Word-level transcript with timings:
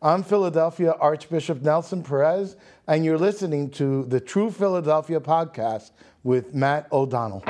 I'm 0.00 0.22
Philadelphia 0.22 0.94
Archbishop 1.00 1.60
Nelson 1.60 2.04
Perez, 2.04 2.54
and 2.86 3.04
you're 3.04 3.18
listening 3.18 3.68
to 3.70 4.04
the 4.04 4.20
True 4.20 4.48
Philadelphia 4.48 5.18
podcast 5.18 5.90
with 6.22 6.54
Matt 6.54 6.86
O'Donnell. 6.92 7.42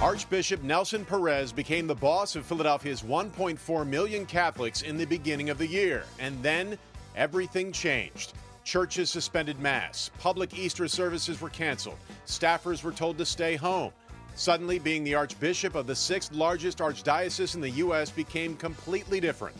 Archbishop 0.00 0.62
Nelson 0.62 1.04
Perez 1.04 1.50
became 1.50 1.88
the 1.88 1.94
boss 1.96 2.36
of 2.36 2.46
Philadelphia's 2.46 3.02
1.4 3.02 3.84
million 3.84 4.26
Catholics 4.26 4.82
in 4.82 4.96
the 4.96 5.06
beginning 5.06 5.50
of 5.50 5.58
the 5.58 5.66
year, 5.66 6.04
and 6.20 6.40
then 6.40 6.78
everything 7.16 7.72
changed. 7.72 8.34
Churches 8.62 9.10
suspended 9.10 9.58
Mass, 9.58 10.12
public 10.20 10.56
Easter 10.56 10.86
services 10.86 11.40
were 11.40 11.50
canceled, 11.50 11.98
staffers 12.28 12.84
were 12.84 12.92
told 12.92 13.18
to 13.18 13.26
stay 13.26 13.56
home. 13.56 13.92
Suddenly, 14.36 14.80
being 14.80 15.04
the 15.04 15.14
Archbishop 15.14 15.76
of 15.76 15.86
the 15.86 15.94
sixth 15.94 16.32
largest 16.32 16.78
archdiocese 16.78 17.54
in 17.54 17.60
the 17.60 17.70
U.S. 17.70 18.10
became 18.10 18.56
completely 18.56 19.20
different. 19.20 19.56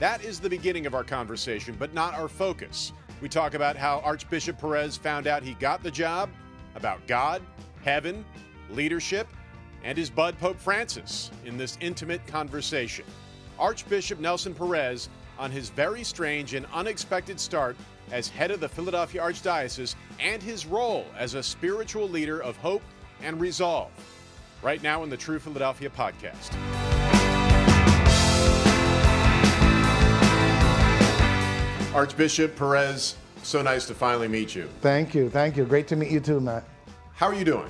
That 0.00 0.24
is 0.24 0.40
the 0.40 0.50
beginning 0.50 0.86
of 0.86 0.94
our 0.94 1.04
conversation, 1.04 1.76
but 1.78 1.94
not 1.94 2.14
our 2.14 2.26
focus. 2.26 2.92
We 3.20 3.28
talk 3.28 3.54
about 3.54 3.76
how 3.76 4.00
Archbishop 4.00 4.58
Perez 4.58 4.96
found 4.96 5.26
out 5.26 5.44
he 5.44 5.54
got 5.54 5.82
the 5.82 5.90
job, 5.90 6.30
about 6.74 7.06
God, 7.06 7.40
heaven, 7.84 8.24
leadership, 8.70 9.28
and 9.84 9.96
his 9.96 10.10
bud 10.10 10.38
Pope 10.40 10.58
Francis 10.58 11.30
in 11.44 11.56
this 11.56 11.78
intimate 11.80 12.26
conversation. 12.26 13.04
Archbishop 13.58 14.18
Nelson 14.18 14.54
Perez 14.54 15.08
on 15.38 15.50
his 15.50 15.70
very 15.70 16.02
strange 16.02 16.54
and 16.54 16.66
unexpected 16.72 17.38
start 17.38 17.76
as 18.10 18.28
head 18.28 18.50
of 18.50 18.60
the 18.60 18.68
Philadelphia 18.68 19.20
Archdiocese 19.20 19.94
and 20.18 20.42
his 20.42 20.66
role 20.66 21.06
as 21.16 21.34
a 21.34 21.42
spiritual 21.42 22.08
leader 22.08 22.42
of 22.42 22.56
hope 22.56 22.82
and 23.22 23.40
resolve. 23.40 23.90
Right 24.62 24.82
now 24.82 25.02
in 25.02 25.10
the 25.10 25.16
True 25.16 25.38
Philadelphia 25.38 25.90
podcast. 25.90 26.56
Archbishop 31.92 32.54
Perez, 32.56 33.16
so 33.42 33.62
nice 33.62 33.86
to 33.88 33.94
finally 33.94 34.28
meet 34.28 34.54
you. 34.54 34.68
Thank 34.80 35.12
you. 35.14 35.28
Thank 35.28 35.56
you. 35.56 35.64
Great 35.64 35.88
to 35.88 35.96
meet 35.96 36.10
you 36.10 36.20
too, 36.20 36.40
Matt. 36.40 36.64
How 37.14 37.26
are 37.26 37.34
you 37.34 37.44
doing? 37.44 37.68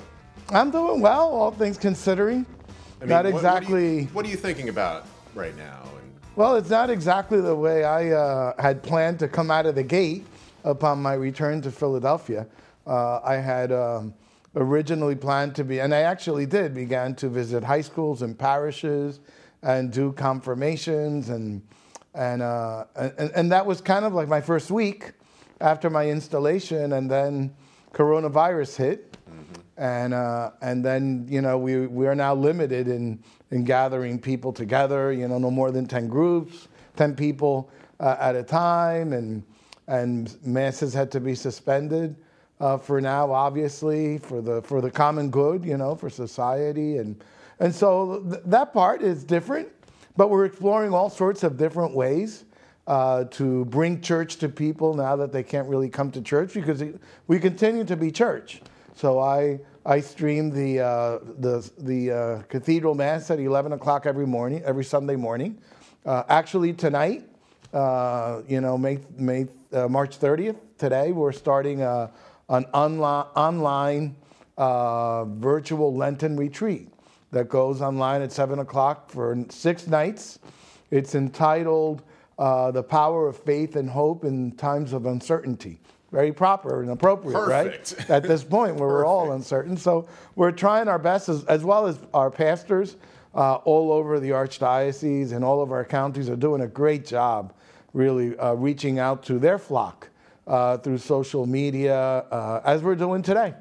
I'm 0.49 0.69
doing 0.69 1.01
well, 1.01 1.31
all 1.31 1.49
things 1.51 1.77
considering. 1.77 2.45
I 2.97 3.05
mean, 3.05 3.09
not 3.09 3.25
what- 3.25 3.33
exactly. 3.33 3.71
What 3.73 3.79
are, 3.79 3.83
you, 4.01 4.05
what 4.07 4.25
are 4.25 4.29
you 4.29 4.37
thinking 4.37 4.69
about 4.69 5.07
right 5.33 5.57
now? 5.57 5.81
And 5.99 6.13
Well, 6.35 6.55
it's 6.55 6.69
not 6.69 6.91
exactly 6.91 7.41
the 7.41 7.55
way 7.55 7.83
I 7.83 8.11
uh, 8.11 8.61
had 8.61 8.83
planned 8.83 9.17
to 9.19 9.27
come 9.27 9.49
out 9.49 9.65
of 9.65 9.73
the 9.73 9.83
gate 9.83 10.25
upon 10.63 11.01
my 11.01 11.13
return 11.13 11.59
to 11.63 11.71
Philadelphia. 11.71 12.45
Uh, 12.85 13.19
I 13.23 13.35
had 13.35 13.71
um, 13.71 14.13
originally 14.55 15.15
planned 15.15 15.55
to 15.55 15.63
be, 15.63 15.79
and 15.79 15.93
I 15.93 16.01
actually 16.01 16.45
did, 16.45 16.73
began 16.73 17.15
to 17.15 17.29
visit 17.29 17.63
high 17.63 17.81
schools 17.81 18.21
and 18.21 18.37
parishes 18.37 19.19
and 19.63 19.91
do 19.91 20.11
confirmations, 20.11 21.29
and 21.29 21.61
and, 22.13 22.41
uh, 22.41 22.85
and 22.95 23.31
and 23.35 23.51
that 23.51 23.65
was 23.65 23.79
kind 23.79 24.03
of 24.03 24.13
like 24.13 24.27
my 24.27 24.41
first 24.41 24.71
week 24.71 25.11
after 25.61 25.89
my 25.89 26.09
installation, 26.09 26.93
and 26.93 27.09
then 27.09 27.53
coronavirus 27.93 28.75
hit, 28.75 29.17
and 29.77 30.13
uh, 30.13 30.51
and 30.61 30.83
then 30.83 31.25
you 31.29 31.41
know 31.41 31.57
we 31.57 31.87
we 31.87 32.07
are 32.07 32.15
now 32.15 32.35
limited 32.35 32.87
in 32.87 33.23
in 33.51 33.63
gathering 33.63 34.19
people 34.19 34.51
together. 34.51 35.13
You 35.13 35.27
know, 35.27 35.37
no 35.37 35.51
more 35.51 35.71
than 35.71 35.85
ten 35.85 36.07
groups, 36.07 36.67
ten 36.97 37.15
people 37.15 37.71
uh, 37.99 38.17
at 38.19 38.35
a 38.35 38.43
time, 38.43 39.13
and 39.13 39.43
and 39.87 40.37
masses 40.43 40.93
had 40.93 41.11
to 41.11 41.19
be 41.19 41.35
suspended 41.35 42.15
uh, 42.61 42.77
for 42.77 43.01
now, 43.01 43.31
obviously 43.33 44.19
for 44.19 44.39
the 44.41 44.61
for 44.61 44.81
the 44.81 44.91
common 44.91 45.29
good. 45.31 45.65
You 45.65 45.77
know, 45.77 45.95
for 45.95 46.09
society, 46.09 46.97
and 46.97 47.21
and 47.59 47.73
so 47.73 48.23
th- 48.29 48.43
that 48.45 48.71
part 48.71 49.01
is 49.01 49.23
different. 49.23 49.67
But 50.15 50.29
we're 50.29 50.45
exploring 50.45 50.93
all 50.93 51.09
sorts 51.09 51.41
of 51.43 51.57
different 51.57 51.95
ways 51.95 52.45
uh, 52.85 53.23
to 53.31 53.65
bring 53.65 54.01
church 54.01 54.35
to 54.37 54.49
people 54.49 54.93
now 54.93 55.15
that 55.15 55.31
they 55.31 55.41
can't 55.43 55.67
really 55.67 55.89
come 55.89 56.11
to 56.11 56.21
church 56.21 56.53
because 56.53 56.81
it- 56.81 56.99
we 57.27 57.39
continue 57.39 57.83
to 57.85 57.95
be 57.95 58.11
church. 58.11 58.61
So 58.95 59.19
I 59.19 59.59
I 59.85 59.99
stream 60.01 60.51
the 60.51 60.81
uh, 60.81 61.19
the 61.39 61.67
the 61.79 62.11
uh, 62.11 62.41
cathedral 62.43 62.93
mass 62.93 63.31
at 63.31 63.39
11 63.39 63.73
o'clock 63.73 64.05
every 64.05 64.27
morning, 64.27 64.61
every 64.63 64.83
Sunday 64.83 65.15
morning. 65.15 65.57
Uh, 66.05 66.23
actually, 66.29 66.73
tonight, 66.73 67.23
uh, 67.73 68.41
you 68.47 68.59
know, 68.61 68.77
May, 68.77 68.99
May 69.17 69.47
uh, 69.71 69.87
March 69.87 70.19
30th, 70.19 70.57
today 70.77 71.11
we're 71.11 71.31
starting 71.31 71.81
a, 71.83 72.09
an 72.49 72.65
online 72.73 73.25
online 73.35 74.15
uh, 74.57 75.25
virtual 75.25 75.95
Lenten 75.95 76.37
retreat 76.37 76.89
that 77.31 77.49
goes 77.49 77.81
online 77.81 78.21
at 78.21 78.31
7 78.31 78.59
o'clock 78.59 79.09
for 79.09 79.37
six 79.49 79.87
nights. 79.87 80.39
It's 80.91 81.15
entitled 81.15 82.03
uh, 82.37 82.71
The 82.71 82.83
Power 82.83 83.27
of 83.27 83.37
Faith 83.37 83.75
and 83.75 83.89
Hope 83.89 84.25
in 84.25 84.51
Times 84.51 84.93
of 84.93 85.05
Uncertainty. 85.05 85.79
Very 86.11 86.33
proper 86.33 86.81
and 86.81 86.91
appropriate, 86.91 87.39
Perfect. 87.39 87.95
right? 87.97 88.09
At 88.09 88.23
this 88.23 88.43
point 88.43 88.75
where 88.75 88.89
we're 88.89 89.05
all 89.05 89.31
uncertain. 89.31 89.77
So 89.77 90.09
we're 90.35 90.51
trying 90.51 90.89
our 90.89 90.99
best, 90.99 91.29
as, 91.29 91.45
as 91.45 91.63
well 91.63 91.87
as 91.87 91.99
our 92.13 92.29
pastors 92.29 92.97
uh, 93.33 93.55
all 93.55 93.93
over 93.93 94.19
the 94.19 94.31
Archdiocese 94.31 95.31
and 95.31 95.45
all 95.45 95.61
of 95.61 95.71
our 95.71 95.85
counties 95.85 96.29
are 96.29 96.35
doing 96.35 96.61
a 96.61 96.67
great 96.67 97.05
job 97.05 97.53
really 97.93 98.37
uh, 98.37 98.53
reaching 98.53 98.99
out 98.99 99.23
to 99.23 99.39
their 99.39 99.57
flock 99.57 100.09
uh, 100.47 100.77
through 100.77 100.97
social 100.97 101.45
media, 101.45 101.95
uh, 101.97 102.61
as 102.65 102.81
we're 102.81 102.95
doing 102.95 103.21
today. 103.21 103.53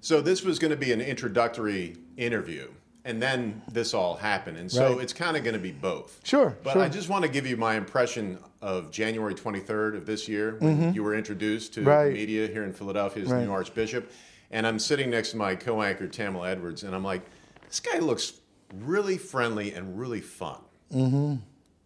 so 0.00 0.20
this 0.20 0.42
was 0.44 0.58
going 0.58 0.70
to 0.70 0.76
be 0.76 0.92
an 0.92 1.00
introductory 1.00 1.96
interview, 2.16 2.68
and 3.04 3.20
then 3.22 3.62
this 3.72 3.94
all 3.94 4.16
happened, 4.16 4.56
and 4.56 4.70
so 4.70 4.92
Right. 4.94 5.02
it's 5.02 5.12
kind 5.12 5.36
of 5.36 5.42
going 5.44 5.54
to 5.54 5.60
be 5.60 5.72
both. 5.72 6.20
Sure, 6.24 6.56
But 6.62 6.74
sure. 6.74 6.82
I 6.82 6.88
just 6.88 7.08
want 7.08 7.24
to 7.24 7.30
give 7.30 7.46
you 7.46 7.56
my 7.56 7.74
impression 7.76 8.38
of 8.62 8.90
January 8.90 9.34
23rd 9.34 9.96
of 9.96 10.06
this 10.06 10.28
year 10.28 10.56
when 10.60 10.94
you 10.94 11.02
were 11.02 11.14
introduced 11.14 11.74
to 11.74 11.80
Mm-hmm. 11.80 11.88
Right. 11.88 12.12
media 12.12 12.46
here 12.46 12.64
in 12.64 12.72
Philadelphia 12.72 13.22
as 13.22 13.28
the 13.28 13.34
Right. 13.36 13.44
new 13.44 13.52
Archbishop, 13.52 14.10
and 14.50 14.66
I'm 14.66 14.78
sitting 14.78 15.10
next 15.10 15.30
to 15.32 15.36
my 15.36 15.54
co-anchor 15.54 16.06
Tamala 16.08 16.50
Edwards, 16.50 16.82
and 16.84 16.94
I'm 16.94 17.04
like, 17.04 17.22
this 17.68 17.80
guy 17.80 17.98
looks 17.98 18.34
really 18.74 19.18
friendly 19.18 19.72
and 19.72 19.98
really 19.98 20.20
fun. 20.20 20.60
Mm-hmm. 20.92 21.34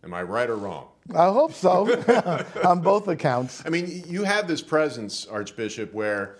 Am 0.04 0.14
I 0.14 0.22
right 0.22 0.48
or 0.50 0.56
wrong? 0.56 0.88
I 1.14 1.26
hope 1.26 1.54
so, 1.54 1.86
on 2.64 2.80
both 2.80 3.08
accounts. 3.08 3.62
I 3.64 3.70
mean, 3.70 4.04
you 4.06 4.24
have 4.24 4.46
this 4.46 4.60
presence, 4.60 5.26
Archbishop, 5.26 5.92
where 5.92 6.36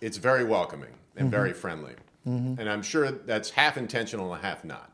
it's 0.00 0.16
very 0.16 0.44
welcoming 0.44 0.94
and 1.16 1.30
very 1.30 1.52
friendly. 1.52 1.94
And 2.24 2.68
I'm 2.68 2.82
sure 2.82 3.12
that's 3.12 3.50
half 3.50 3.76
intentional 3.76 4.34
and 4.34 4.42
half 4.42 4.64
not. 4.64 4.90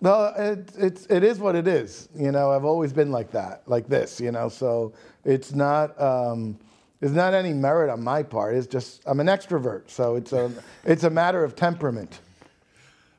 Well, 0.00 0.34
it, 0.36 0.72
it's 0.76 1.06
it 1.06 1.22
is 1.22 1.38
what 1.38 1.54
it 1.54 1.68
is. 1.68 2.08
You 2.16 2.32
know, 2.32 2.50
I've 2.50 2.64
always 2.64 2.92
been 2.92 3.12
like 3.12 3.30
that, 3.30 3.62
like 3.66 3.88
this. 3.88 4.20
You 4.20 4.32
know, 4.32 4.48
so 4.48 4.92
it's 5.24 5.54
not 5.54 5.98
um, 6.00 6.58
it's 7.00 7.12
not 7.12 7.32
any 7.32 7.52
merit 7.52 7.90
on 7.90 8.02
my 8.02 8.24
part. 8.24 8.56
It's 8.56 8.66
just 8.66 9.02
I'm 9.06 9.20
an 9.20 9.28
extrovert, 9.28 9.88
so 9.88 10.16
it's 10.16 10.32
a 10.32 10.52
it's 10.84 11.04
a 11.04 11.10
matter 11.10 11.44
of 11.44 11.54
temperament. 11.54 12.18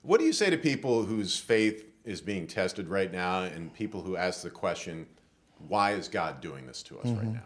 What 0.01 0.19
do 0.19 0.25
you 0.25 0.33
say 0.33 0.49
to 0.49 0.57
people 0.57 1.05
whose 1.05 1.39
faith 1.39 1.85
is 2.03 2.21
being 2.21 2.45
tested 2.45 2.87
right 2.87 3.11
now 3.11 3.43
and 3.43 3.73
people 3.73 4.01
who 4.01 4.15
ask 4.15 4.43
the 4.43 4.49
question, 4.51 5.07
why 5.67 5.93
is 5.93 6.07
God 6.07 6.41
doing 6.41 6.65
this 6.67 6.83
to 6.83 6.99
us 6.99 7.05
right 7.05 7.33
now? 7.33 7.43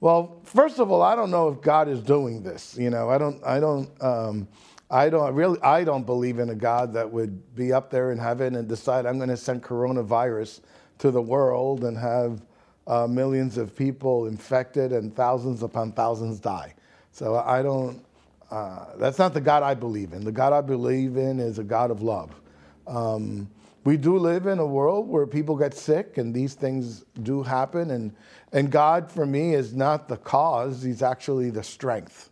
Well, 0.00 0.40
first 0.44 0.80
of 0.80 0.90
all, 0.90 1.02
I 1.02 1.16
don't 1.16 1.30
know 1.30 1.48
if 1.48 1.62
God 1.62 1.88
is 1.88 2.00
doing 2.00 2.42
this. 2.42 2.76
You 2.78 2.90
know, 2.90 3.08
I 3.08 3.16
don't, 3.16 3.42
I 3.44 3.58
don't, 3.60 3.88
um, 4.02 4.48
I 4.90 5.08
don't 5.08 5.34
really, 5.34 5.60
I 5.62 5.82
don't 5.82 6.04
believe 6.04 6.38
in 6.38 6.50
a 6.50 6.54
God 6.54 6.92
that 6.92 7.10
would 7.10 7.54
be 7.54 7.72
up 7.72 7.90
there 7.90 8.12
in 8.12 8.18
heaven 8.18 8.56
and 8.56 8.68
decide 8.68 9.06
I'm 9.06 9.16
going 9.16 9.30
to 9.30 9.36
send 9.36 9.62
coronavirus 9.62 10.60
to 10.98 11.10
the 11.10 11.22
world 11.22 11.84
and 11.84 11.96
have 11.96 12.42
uh, 12.86 13.06
millions 13.06 13.56
of 13.56 13.74
people 13.74 14.26
infected 14.26 14.92
and 14.92 15.14
thousands 15.16 15.62
upon 15.62 15.92
thousands 15.92 16.38
die. 16.38 16.74
So 17.12 17.36
I 17.36 17.62
don't. 17.62 18.04
Uh, 18.50 18.96
that's 18.96 19.18
not 19.18 19.32
the 19.32 19.40
God 19.40 19.62
I 19.62 19.74
believe 19.74 20.12
in. 20.12 20.22
The 20.22 20.30
God 20.30 20.52
I 20.52 20.60
believe 20.60 21.16
in 21.16 21.40
is 21.40 21.58
a 21.58 21.64
God 21.64 21.90
of 21.90 22.02
love. 22.02 22.30
Um, 22.86 23.48
we 23.84 23.98
do 23.98 24.16
live 24.18 24.46
in 24.46 24.58
a 24.58 24.66
world 24.66 25.08
where 25.08 25.26
people 25.26 25.56
get 25.56 25.74
sick 25.74 26.16
and 26.16 26.34
these 26.34 26.54
things 26.54 27.04
do 27.22 27.42
happen. 27.42 27.90
And, 27.90 28.14
and 28.52 28.70
God, 28.70 29.10
for 29.10 29.26
me, 29.26 29.54
is 29.54 29.74
not 29.74 30.08
the 30.08 30.16
cause, 30.16 30.82
He's 30.82 31.02
actually 31.02 31.50
the 31.50 31.62
strength, 31.62 32.30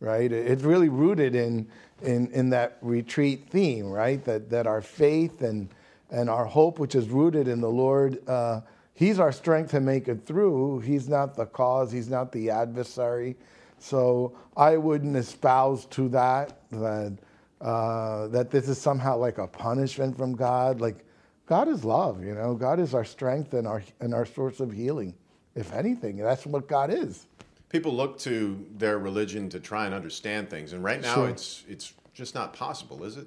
right? 0.00 0.30
It's 0.30 0.64
really 0.64 0.88
rooted 0.88 1.36
in, 1.36 1.68
in, 2.02 2.30
in 2.32 2.50
that 2.50 2.78
retreat 2.82 3.48
theme, 3.48 3.86
right? 3.86 4.24
That, 4.24 4.50
that 4.50 4.66
our 4.66 4.82
faith 4.82 5.42
and, 5.42 5.68
and 6.10 6.28
our 6.28 6.44
hope, 6.44 6.80
which 6.80 6.96
is 6.96 7.08
rooted 7.08 7.46
in 7.46 7.60
the 7.60 7.70
Lord, 7.70 8.18
uh, 8.28 8.60
He's 8.94 9.20
our 9.20 9.30
strength 9.30 9.70
to 9.70 9.80
make 9.80 10.08
it 10.08 10.26
through. 10.26 10.80
He's 10.80 11.08
not 11.08 11.36
the 11.36 11.46
cause, 11.46 11.92
He's 11.92 12.08
not 12.08 12.32
the 12.32 12.50
adversary. 12.50 13.36
So 13.78 14.36
I 14.56 14.76
wouldn't 14.76 15.16
espouse 15.16 15.84
to 15.86 16.08
that, 16.08 16.58
that 16.72 17.16
uh, 17.60 18.28
that 18.28 18.50
this 18.50 18.68
is 18.68 18.78
somehow 18.78 19.16
like 19.16 19.38
a 19.38 19.46
punishment 19.46 20.16
from 20.16 20.34
God. 20.34 20.80
Like 20.80 21.04
God 21.46 21.68
is 21.68 21.84
love, 21.84 22.22
you 22.22 22.34
know. 22.34 22.54
God 22.54 22.78
is 22.78 22.94
our 22.94 23.04
strength 23.04 23.54
and 23.54 23.66
our 23.66 23.82
and 24.00 24.14
our 24.14 24.26
source 24.26 24.60
of 24.60 24.72
healing. 24.72 25.14
If 25.54 25.72
anything, 25.72 26.18
that's 26.18 26.46
what 26.46 26.68
God 26.68 26.90
is. 26.90 27.26
People 27.68 27.92
look 27.94 28.18
to 28.20 28.64
their 28.76 28.98
religion 28.98 29.48
to 29.50 29.60
try 29.60 29.86
and 29.86 29.94
understand 29.94 30.48
things, 30.48 30.72
and 30.72 30.82
right 30.84 31.00
now 31.00 31.14
Sure. 31.14 31.28
it's 31.28 31.64
it's 31.68 31.92
just 32.14 32.34
not 32.34 32.52
possible, 32.52 33.04
is 33.04 33.16
it? 33.16 33.26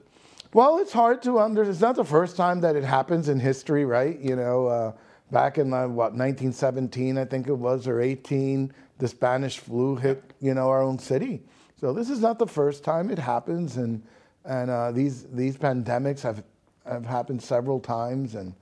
Well, 0.53 0.79
it's 0.79 0.91
hard 0.91 1.21
to 1.23 1.39
under. 1.39 1.63
It's 1.63 1.79
not 1.79 1.95
the 1.95 2.03
first 2.05 2.35
time 2.35 2.61
that 2.61 2.75
it 2.75 2.83
happens 2.83 3.29
in 3.29 3.39
history, 3.39 3.85
right? 3.85 4.19
You 4.19 4.35
know, 4.35 4.67
uh, 4.67 4.91
back 5.31 5.57
in 5.57 5.73
uh, 5.73 5.87
what 5.87 6.13
1917, 6.13 7.17
I 7.17 7.25
think 7.25 7.47
it 7.47 7.53
was, 7.53 7.87
or 7.87 8.01
18, 8.01 8.73
the 8.97 9.07
Spanish 9.07 9.59
flu 9.59 9.95
hit 9.95 10.23
you 10.39 10.53
know 10.53 10.69
our 10.69 10.81
own 10.81 10.99
city. 10.99 11.41
So 11.79 11.93
this 11.93 12.09
is 12.09 12.19
not 12.19 12.37
the 12.37 12.47
first 12.47 12.83
time 12.83 13.09
it 13.09 13.19
happens, 13.19 13.77
and 13.77 14.03
and 14.45 14.69
uh, 14.69 14.91
these 14.91 15.23
these 15.31 15.57
pandemics 15.57 16.21
have 16.21 16.43
have 16.85 17.05
happened 17.05 17.41
several 17.41 17.79
times, 17.79 18.35
and 18.35 18.53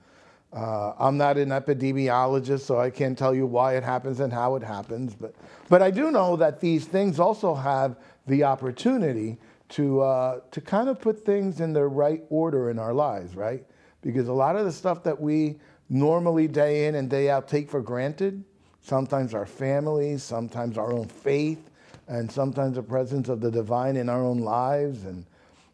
uh, 0.52 0.92
I'm 0.98 1.16
not 1.16 1.36
an 1.38 1.50
epidemiologist, 1.50 2.60
so 2.60 2.78
I 2.78 2.90
can't 2.90 3.16
tell 3.16 3.34
you 3.34 3.46
why 3.46 3.76
it 3.76 3.82
happens 3.82 4.20
and 4.20 4.32
how 4.32 4.56
it 4.56 4.62
happens, 4.62 5.14
but 5.14 5.34
but 5.68 5.82
I 5.82 5.90
do 5.90 6.10
know 6.10 6.36
that 6.36 6.60
these 6.60 6.86
things 6.86 7.20
also 7.20 7.54
have 7.54 7.96
the 8.26 8.44
opportunity 8.44 9.38
to 9.70 10.00
uh, 10.00 10.40
to 10.50 10.60
kind 10.60 10.88
of 10.88 11.00
put 11.00 11.24
things 11.24 11.60
in 11.60 11.72
the 11.72 11.84
right 11.84 12.22
order 12.28 12.70
in 12.70 12.78
our 12.78 12.92
lives, 12.92 13.36
right? 13.36 13.64
Because 14.02 14.28
a 14.28 14.32
lot 14.32 14.56
of 14.56 14.64
the 14.64 14.72
stuff 14.72 15.02
that 15.04 15.20
we 15.20 15.58
normally 15.88 16.48
day 16.48 16.86
in 16.86 16.94
and 16.94 17.10
day 17.10 17.30
out 17.30 17.48
take 17.48 17.68
for 17.68 17.80
granted, 17.80 18.44
sometimes 18.80 19.34
our 19.34 19.46
families, 19.46 20.22
sometimes 20.22 20.78
our 20.78 20.92
own 20.92 21.06
faith, 21.06 21.70
and 22.08 22.30
sometimes 22.30 22.76
the 22.76 22.82
presence 22.82 23.28
of 23.28 23.40
the 23.40 23.50
divine 23.50 23.96
in 23.96 24.08
our 24.08 24.24
own 24.24 24.38
lives, 24.38 25.04
and 25.04 25.24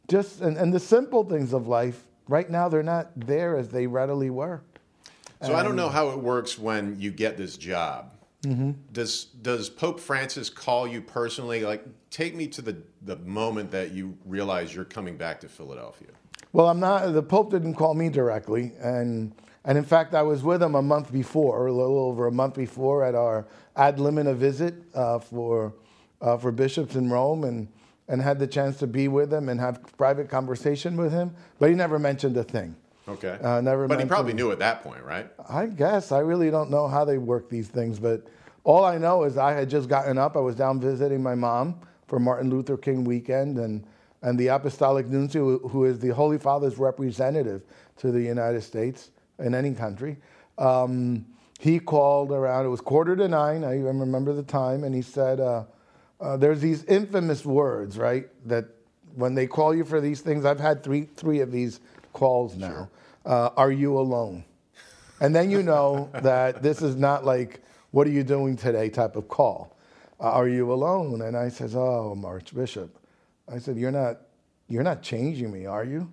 just 0.08 0.41
and, 0.41 0.56
and 0.56 0.73
the 0.73 0.81
simple 0.81 1.25
things 1.25 1.53
of 1.53 1.67
life. 1.69 2.05
Right 2.29 2.50
now, 2.50 2.69
they're 2.69 2.82
not 2.82 3.12
there 3.14 3.56
as 3.56 3.69
they 3.69 3.87
readily 3.87 4.31
were. 4.31 4.62
So 5.43 5.55
I 5.55 5.62
don't 5.62 5.76
know 5.76 5.88
how 5.88 6.11
it 6.11 6.19
works 6.19 6.58
when 6.58 6.99
you 6.99 7.12
get 7.12 7.37
this 7.37 7.56
job. 7.56 8.12
Mm-hmm. 8.43 8.73
Does 8.93 9.26
does 9.43 9.69
Pope 9.69 10.00
Francis 10.00 10.50
call 10.50 10.87
you 10.88 11.00
personally? 11.00 11.64
Like, 11.64 11.85
take 12.11 12.35
me 12.35 12.47
to 12.49 12.62
the 12.62 12.76
the 13.03 13.17
moment 13.17 13.70
that 13.70 13.93
you 13.93 14.17
realize 14.25 14.75
you're 14.75 14.85
coming 14.85 15.17
back 15.17 15.41
to 15.41 15.49
Philadelphia. 15.49 16.08
Well, 16.53 16.69
I'm 16.69 16.81
not. 16.81 17.12
The 17.12 17.23
Pope 17.23 17.50
didn't 17.50 17.75
call 17.75 17.94
me 17.94 18.08
directly, 18.08 18.73
and 18.81 19.32
and 19.64 19.76
in 19.76 19.85
fact, 19.85 20.14
I 20.14 20.23
was 20.23 20.43
with 20.43 20.62
him 20.62 20.75
a 20.75 20.82
month 20.82 21.12
before, 21.12 21.67
a 21.67 21.73
little 21.73 21.99
over 21.99 22.29
a 22.29 22.32
month 22.32 22.55
before, 22.55 23.05
at 23.05 23.14
our 23.14 23.47
ad 23.75 23.99
limina 23.99 24.35
visit 24.35 24.75
uh, 24.94 25.19
for 25.19 25.75
uh, 26.20 26.38
for 26.38 26.53
bishops 26.53 26.94
in 26.94 27.11
Rome, 27.11 27.44
and 27.44 27.69
and 28.08 28.23
had 28.23 28.38
the 28.38 28.47
chance 28.47 28.79
to 28.79 28.87
be 28.87 29.08
with 29.08 29.32
him 29.32 29.49
and 29.49 29.61
have 29.61 29.81
private 29.97 30.29
conversation 30.29 30.97
with 30.97 31.12
him. 31.12 31.35
But 31.58 31.70
he 31.70 31.75
never 31.75 31.99
mentioned 31.99 32.37
a 32.37 32.44
thing. 32.44 32.76
Okay. 33.08 33.38
Uh, 33.41 33.61
never 33.61 33.87
but 33.87 34.00
he 34.00 34.06
probably 34.06 34.32
knew 34.32 34.50
at 34.50 34.58
that 34.58 34.82
point, 34.82 35.03
right? 35.05 35.31
I 35.49 35.67
guess 35.67 36.11
I 36.11 36.19
really 36.19 36.50
don't 36.50 36.70
know 36.70 36.88
how 36.88 37.05
they 37.05 37.19
work 37.19 37.49
these 37.49 37.69
things, 37.69 38.00
but 38.00 38.26
all 38.64 38.85
I 38.85 38.99
know 38.99 39.23
is 39.23 39.37
I 39.37 39.53
had 39.53 39.70
just 39.70 39.88
gotten 39.88 40.19
up. 40.19 40.37
I 40.37 40.41
was 40.41 40.56
down 40.56 40.81
visiting 40.81 41.23
my 41.23 41.37
mom 41.37 41.79
for 42.08 42.19
Martin 42.19 42.50
Luther 42.50 42.76
King 42.76 43.05
weekend, 43.05 43.58
and 43.58 43.87
and 44.23 44.37
the 44.37 44.49
Apostolic 44.49 45.06
Nuncio, 45.06 45.58
who 45.69 45.85
is 45.85 46.00
the 46.00 46.08
Holy 46.08 46.38
Father's 46.38 46.79
representative 46.79 47.62
to 47.99 48.11
the 48.11 48.20
United 48.20 48.62
States 48.62 49.11
in 49.38 49.55
any 49.55 49.73
country, 49.73 50.17
um, 50.58 51.25
he 51.61 51.79
called 51.79 52.32
around. 52.32 52.67
It 52.67 52.70
was 52.70 52.81
quarter 52.81 53.14
to 53.14 53.29
nine. 53.29 53.62
I 53.62 53.79
even 53.79 54.00
remember 54.00 54.32
the 54.32 54.43
time, 54.43 54.82
and 54.82 54.93
he 54.93 55.03
said, 55.03 55.38
uh, 55.38 55.64
uh, 56.20 56.36
"There's 56.36 56.60
these 56.60 56.84
infamous 56.84 57.44
words, 57.44 57.98
right? 57.98 58.28
That 58.46 58.66
when 59.14 59.34
they 59.34 59.46
call 59.46 59.74
you 59.74 59.84
for 59.84 60.00
these 60.00 60.20
things, 60.20 60.44
I've 60.44 60.60
had 60.60 60.82
three 60.82 61.02
three 61.02 61.40
of 61.40 61.52
these 61.52 61.80
calls 62.12 62.56
now. 62.56 62.88
Uh, 63.24 63.50
are 63.56 63.72
you 63.72 63.98
alone?" 63.98 64.44
And 65.20 65.34
then 65.34 65.50
you 65.50 65.62
know 65.62 66.10
that 66.22 66.62
this 66.62 66.82
is 66.82 66.96
not 66.96 67.24
like, 67.24 67.62
what 67.90 68.06
are 68.06 68.10
you 68.10 68.22
doing 68.22 68.56
today 68.56 68.88
type 68.88 69.16
of 69.16 69.28
call. 69.28 69.76
Uh, 70.20 70.30
are 70.30 70.48
you 70.48 70.72
alone? 70.72 71.22
And 71.22 71.36
I 71.36 71.48
says, 71.48 71.76
oh, 71.76 72.12
I'm 72.12 72.24
Archbishop. 72.24 72.98
I 73.48 73.58
said, 73.58 73.76
you're 73.76 73.92
not, 73.92 74.19
you're 74.69 74.82
not 74.82 75.02
changing 75.02 75.52
me, 75.52 75.66
are 75.66 75.84
you? 75.84 76.10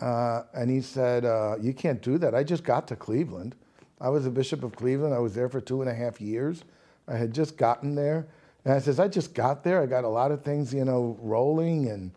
Uh, 0.00 0.42
and 0.54 0.70
he 0.70 0.80
said, 0.80 1.24
uh, 1.24 1.56
you 1.60 1.72
can't 1.72 2.00
do 2.02 2.18
that. 2.18 2.34
I 2.34 2.42
just 2.42 2.64
got 2.64 2.88
to 2.88 2.96
Cleveland. 2.96 3.54
I 4.00 4.08
was 4.08 4.26
a 4.26 4.30
bishop 4.30 4.62
of 4.64 4.74
Cleveland. 4.74 5.14
I 5.14 5.18
was 5.18 5.34
there 5.34 5.48
for 5.48 5.60
two 5.60 5.82
and 5.82 5.90
a 5.90 5.94
half 5.94 6.20
years. 6.20 6.64
I 7.06 7.16
had 7.16 7.32
just 7.32 7.56
gotten 7.56 7.94
there. 7.94 8.26
And 8.64 8.74
I 8.74 8.78
says, 8.78 9.00
I 9.00 9.08
just 9.08 9.34
got 9.34 9.64
there. 9.64 9.80
I 9.82 9.86
got 9.86 10.04
a 10.04 10.08
lot 10.08 10.30
of 10.32 10.42
things, 10.42 10.72
you 10.74 10.84
know, 10.84 11.16
rolling 11.20 11.88
and, 11.88 12.12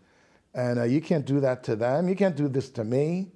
and 0.53 0.79
uh, 0.79 0.83
you 0.83 0.99
can't 1.01 1.25
do 1.25 1.39
that 1.39 1.63
to 1.65 1.75
them. 1.75 2.09
You 2.09 2.15
can't 2.15 2.35
do 2.35 2.47
this 2.47 2.69
to 2.71 2.83
me. 2.83 3.31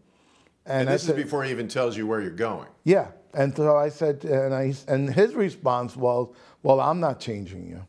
And, 0.66 0.90
I 0.90 0.94
this 0.94 1.02
is 1.02 1.08
said- 1.08 1.16
before 1.16 1.44
he 1.46 1.52
even 1.52 1.68
tells 1.70 1.96
you 1.96 2.06
where 2.08 2.20
you're 2.22 2.32
going. 2.32 2.68
yeah. 2.84 3.08
And 3.34 3.56
so 3.56 3.78
I 3.78 3.90
said, 3.90 4.24
and, 4.26 4.52
I, 4.54 4.74
and 4.88 5.14
his 5.14 5.36
response 5.36 5.96
was, 5.96 6.34
Well, 6.64 6.80
I'm 6.80 7.00
not 7.00 7.20
changing 7.20 7.68
you. 7.68 7.86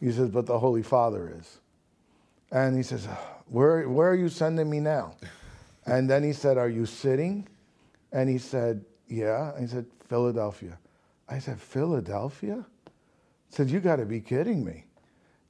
He 0.00 0.10
says, 0.10 0.30
But 0.30 0.46
the 0.46 0.58
Holy 0.58 0.82
Father 0.82 1.32
is. 1.38 1.60
And 2.50 2.76
he 2.76 2.82
says, 2.82 3.06
Where, 3.46 3.88
where 3.88 4.10
are 4.10 4.16
you 4.16 4.28
sending 4.28 4.68
me 4.70 4.80
now? 4.80 5.14
And 5.86 6.08
then 6.10 6.22
he 6.24 6.32
said, 6.32 6.56
Are 6.58 6.68
you 6.68 6.86
sitting? 6.86 7.46
And 8.10 8.28
he 8.28 8.38
said, 8.38 8.84
Yeah. 9.06 9.52
And 9.52 9.60
he 9.60 9.66
said, 9.68 9.86
Philadelphia. 10.08 10.78
I 11.28 11.38
said, 11.38 11.60
Philadelphia? 11.60 12.64
Said, 13.54 13.70
You 13.70 13.78
got 13.78 13.96
to 13.96 14.04
be 14.04 14.20
kidding 14.20 14.64
me. 14.64 14.84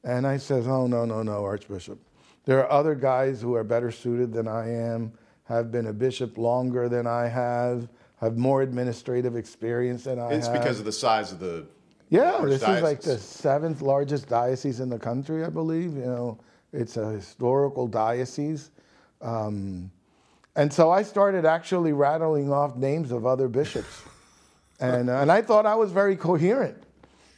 And 0.03 0.27
I 0.27 0.37
says, 0.37 0.69
Oh, 0.69 0.87
no, 0.87 1.07
no, 1.07 1.23
no, 1.23 1.43
Archbishop. 1.43 1.99
There 2.45 2.59
are 2.59 2.71
other 2.71 2.95
guys 2.95 3.41
who 3.41 3.55
are 3.55 3.65
better 3.65 3.91
suited 3.91 4.31
than 4.31 4.47
I 4.47 4.71
am, 4.71 5.13
have 5.45 5.73
been 5.73 5.87
a 5.87 5.93
bishop 5.93 6.37
longer 6.37 6.91
than 6.91 7.07
I 7.07 7.29
have, 7.29 7.89
have 8.21 8.37
more 8.37 8.61
administrative 8.61 9.37
experience 9.37 10.05
than 10.05 10.19
I 10.19 10.33
It's 10.33 10.47
have. 10.47 10.55
It's 10.55 10.63
because 10.65 10.79
of 10.79 10.85
the 10.85 10.93
size 10.93 11.33
of 11.33 11.41
the 11.41 11.67
Yeah, 12.11 12.43
this 12.45 12.63
is 12.63 12.83
like 12.83 13.01
the 13.01 13.17
seventh 13.17 13.81
largest 13.81 14.29
diocese 14.29 14.81
in 14.81 14.91
the 14.91 14.99
country, 14.99 15.43
I 15.43 15.49
believe. 15.49 15.97
You 15.97 16.05
know, 16.05 16.39
it's 16.75 16.99
a 16.99 17.11
historical 17.11 17.87
diocese. 17.87 18.71
Um, 19.23 19.91
and 20.57 20.71
so 20.71 20.91
I 20.91 21.03
started 21.03 21.47
actually 21.47 21.95
rattling 21.95 22.53
off 22.53 22.77
names 22.77 23.11
of 23.13 23.25
other 23.25 23.49
bishops. 23.49 24.03
and, 24.81 25.09
uh, 25.09 25.21
and 25.21 25.33
I 25.33 25.41
thought 25.41 25.65
I 25.65 25.75
was 25.75 25.91
very 25.91 26.17
coherent 26.17 26.84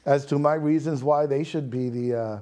as 0.07 0.25
to 0.27 0.39
my 0.39 0.55
reasons 0.55 1.03
why 1.03 1.27
they 1.27 1.43
should 1.43 1.69
be 1.69 1.89
the, 1.91 2.15
uh, 2.15 2.39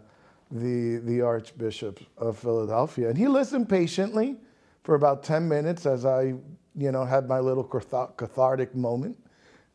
the, 0.50 0.98
the 0.98 1.22
Archbishop 1.22 1.98
of 2.18 2.38
Philadelphia. 2.38 3.08
And 3.08 3.18
he 3.18 3.26
listened 3.26 3.68
patiently 3.68 4.36
for 4.84 4.94
about 4.94 5.24
10 5.24 5.48
minutes 5.48 5.86
as 5.86 6.04
I, 6.04 6.34
you 6.76 6.92
know, 6.92 7.04
had 7.04 7.26
my 7.26 7.40
little 7.40 7.64
cathartic 7.64 8.74
moment. 8.74 9.18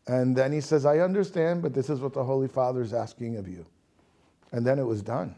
And 0.08 0.36
then 0.36 0.52
he 0.52 0.62
says, 0.62 0.86
I 0.86 1.00
understand, 1.00 1.62
but 1.64 1.74
this 1.74 1.90
is 1.90 2.00
what 2.00 2.14
the 2.14 2.24
Holy 2.24 2.48
Father 2.48 2.82
is 2.82 2.94
asking 2.94 3.38
of 3.38 3.48
you. 3.48 3.66
And 4.52 4.66
then 4.66 4.80
it 4.80 4.86
was 4.86 5.02
done. 5.02 5.36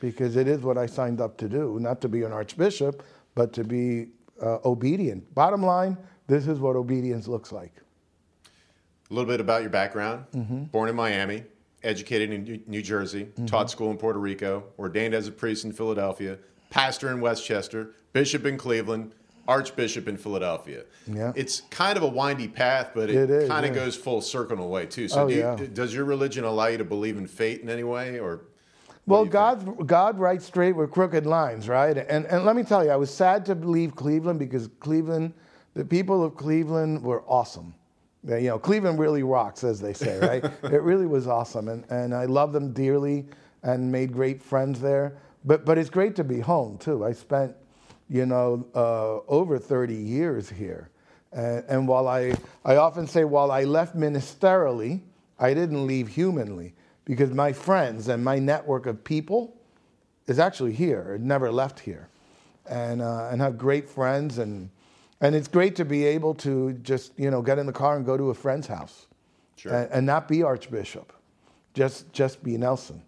Because 0.00 0.36
it 0.36 0.48
is 0.48 0.60
what 0.60 0.76
I 0.76 0.86
signed 0.86 1.20
up 1.20 1.36
to 1.38 1.48
do, 1.48 1.78
not 1.80 2.00
to 2.02 2.08
be 2.08 2.24
an 2.24 2.32
archbishop, 2.32 3.02
but 3.34 3.52
to 3.54 3.64
be 3.64 4.08
uh, 4.42 4.58
obedient. 4.64 5.32
Bottom 5.34 5.62
line, 5.62 5.96
this 6.26 6.46
is 6.46 6.58
what 6.58 6.76
obedience 6.76 7.28
looks 7.28 7.52
like. 7.52 7.72
A 9.10 9.14
little 9.14 9.28
bit 9.28 9.40
about 9.40 9.60
your 9.60 9.70
background. 9.70 10.24
Mm-hmm. 10.34 10.64
Born 10.64 10.88
in 10.88 10.96
Miami, 10.96 11.44
educated 11.82 12.30
in 12.32 12.62
New- 12.66 12.82
Jersey, 12.82 13.28
taught 13.46 13.70
school 13.70 13.90
in 13.90 13.96
Puerto 13.98 14.18
Rico, 14.18 14.64
ordained 14.78 15.14
as 15.14 15.28
a 15.28 15.32
priest 15.32 15.64
in 15.64 15.72
Philadelphia, 15.72 16.38
pastor 16.70 17.10
in 17.10 17.20
West 17.20 17.44
Chester, 17.44 17.90
bishop 18.12 18.46
in 18.46 18.56
Cleveland, 18.56 19.12
archbishop 19.46 20.08
in 20.08 20.16
Philadelphia. 20.16 20.84
Yeah. 21.06 21.32
It's 21.36 21.60
kind 21.68 21.98
of 21.98 22.02
a 22.02 22.08
windy 22.08 22.48
path, 22.48 22.92
but 22.94 23.10
it, 23.10 23.28
It 23.30 23.48
kind 23.48 23.66
of 23.66 23.74
yeah. 23.76 23.82
goes 23.84 23.94
full 23.94 24.22
circle 24.22 24.56
in 24.56 24.62
a 24.62 24.66
way 24.66 24.86
too. 24.86 25.06
So, 25.08 25.24
Oh, 25.24 25.28
do 25.28 25.34
you, 25.34 25.40
yeah. 25.40 25.56
does 25.74 25.92
your 25.94 26.06
religion 26.06 26.44
allow 26.44 26.66
you 26.68 26.78
to 26.78 26.84
believe 26.84 27.18
in 27.18 27.26
fate 27.26 27.60
in 27.60 27.68
any 27.68 27.84
way, 27.84 28.18
or? 28.18 28.46
Well, 29.06 29.24
think? 29.24 29.32
God, 29.32 29.86
God 29.86 30.18
writes 30.18 30.46
straight 30.46 30.72
with 30.74 30.90
crooked 30.90 31.26
lines, 31.26 31.68
right? 31.68 31.94
And, 31.98 32.24
and 32.24 32.46
let 32.46 32.56
me 32.56 32.62
tell 32.62 32.82
you, 32.82 32.90
I 32.90 32.96
was 32.96 33.12
sad 33.12 33.44
to 33.46 33.54
leave 33.54 33.94
Cleveland 33.94 34.38
because 34.38 34.70
Cleveland, 34.80 35.34
the 35.74 35.84
people 35.84 36.24
of 36.24 36.36
Cleveland 36.36 37.02
were 37.02 37.22
awesome. 37.28 37.74
You 38.26 38.48
know, 38.48 38.58
Cleveland 38.58 38.98
really 38.98 39.22
rocks, 39.22 39.64
as 39.64 39.80
they 39.80 39.92
say, 39.92 40.18
right? 40.18 40.44
it 40.64 40.82
really 40.82 41.06
was 41.06 41.26
awesome. 41.26 41.68
And, 41.68 41.84
and 41.90 42.14
I 42.14 42.24
love 42.24 42.52
them 42.52 42.72
dearly 42.72 43.26
and 43.62 43.90
made 43.90 44.12
great 44.12 44.42
friends 44.42 44.80
there. 44.80 45.18
But, 45.44 45.64
but 45.64 45.76
it's 45.76 45.90
great 45.90 46.16
to 46.16 46.24
be 46.24 46.40
home, 46.40 46.78
too. 46.78 47.04
I 47.04 47.12
spent, 47.12 47.54
you 48.08 48.24
know, 48.24 48.66
uh, 48.74 49.30
over 49.30 49.58
30 49.58 49.94
years 49.94 50.48
here. 50.48 50.88
And, 51.32 51.64
and 51.68 51.88
while 51.88 52.08
I, 52.08 52.34
I 52.64 52.76
often 52.76 53.06
say, 53.06 53.24
while 53.24 53.50
I 53.50 53.64
left 53.64 53.96
ministerially, 53.96 55.00
I 55.38 55.52
didn't 55.52 55.86
leave 55.86 56.08
humanly 56.08 56.74
because 57.04 57.30
my 57.30 57.52
friends 57.52 58.08
and 58.08 58.24
my 58.24 58.38
network 58.38 58.86
of 58.86 59.04
people 59.04 59.56
is 60.26 60.38
actually 60.38 60.72
here. 60.72 61.14
It 61.14 61.20
never 61.20 61.50
left 61.52 61.80
here, 61.80 62.08
and 62.66 63.02
uh, 63.02 63.28
and 63.30 63.40
have 63.40 63.58
great 63.58 63.88
friends 63.88 64.38
and 64.38 64.70
and 65.20 65.34
it's 65.34 65.48
great 65.48 65.76
to 65.76 65.84
be 65.84 66.04
able 66.04 66.34
to 66.34 66.72
just 66.82 67.12
you 67.18 67.30
know 67.30 67.42
get 67.42 67.58
in 67.58 67.66
the 67.66 67.72
car 67.72 67.96
and 67.96 68.04
go 68.04 68.16
to 68.16 68.30
a 68.30 68.34
friend's 68.34 68.66
house, 68.66 69.06
Sure. 69.56 69.72
and, 69.72 69.90
and 69.92 70.06
not 70.06 70.28
be 70.28 70.42
Archbishop, 70.42 71.12
just 71.74 72.12
just 72.12 72.42
be 72.42 72.56
Nelson, 72.56 73.02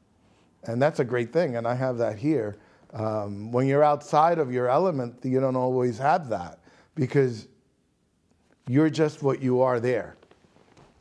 and 0.64 0.80
that's 0.80 1.00
a 1.00 1.04
great 1.04 1.32
thing. 1.32 1.56
And 1.56 1.66
I 1.66 1.74
have 1.74 1.98
that 1.98 2.18
here. 2.18 2.56
Um, 2.92 3.52
when 3.52 3.66
you're 3.66 3.82
outside 3.84 4.38
of 4.38 4.50
your 4.52 4.68
element, 4.68 5.18
you 5.22 5.40
don't 5.40 5.56
always 5.56 5.98
have 5.98 6.28
that 6.30 6.60
because 6.94 7.48
you're 8.68 8.88
just 8.90 9.22
what 9.22 9.42
you 9.42 9.60
are 9.60 9.80
there. 9.80 10.16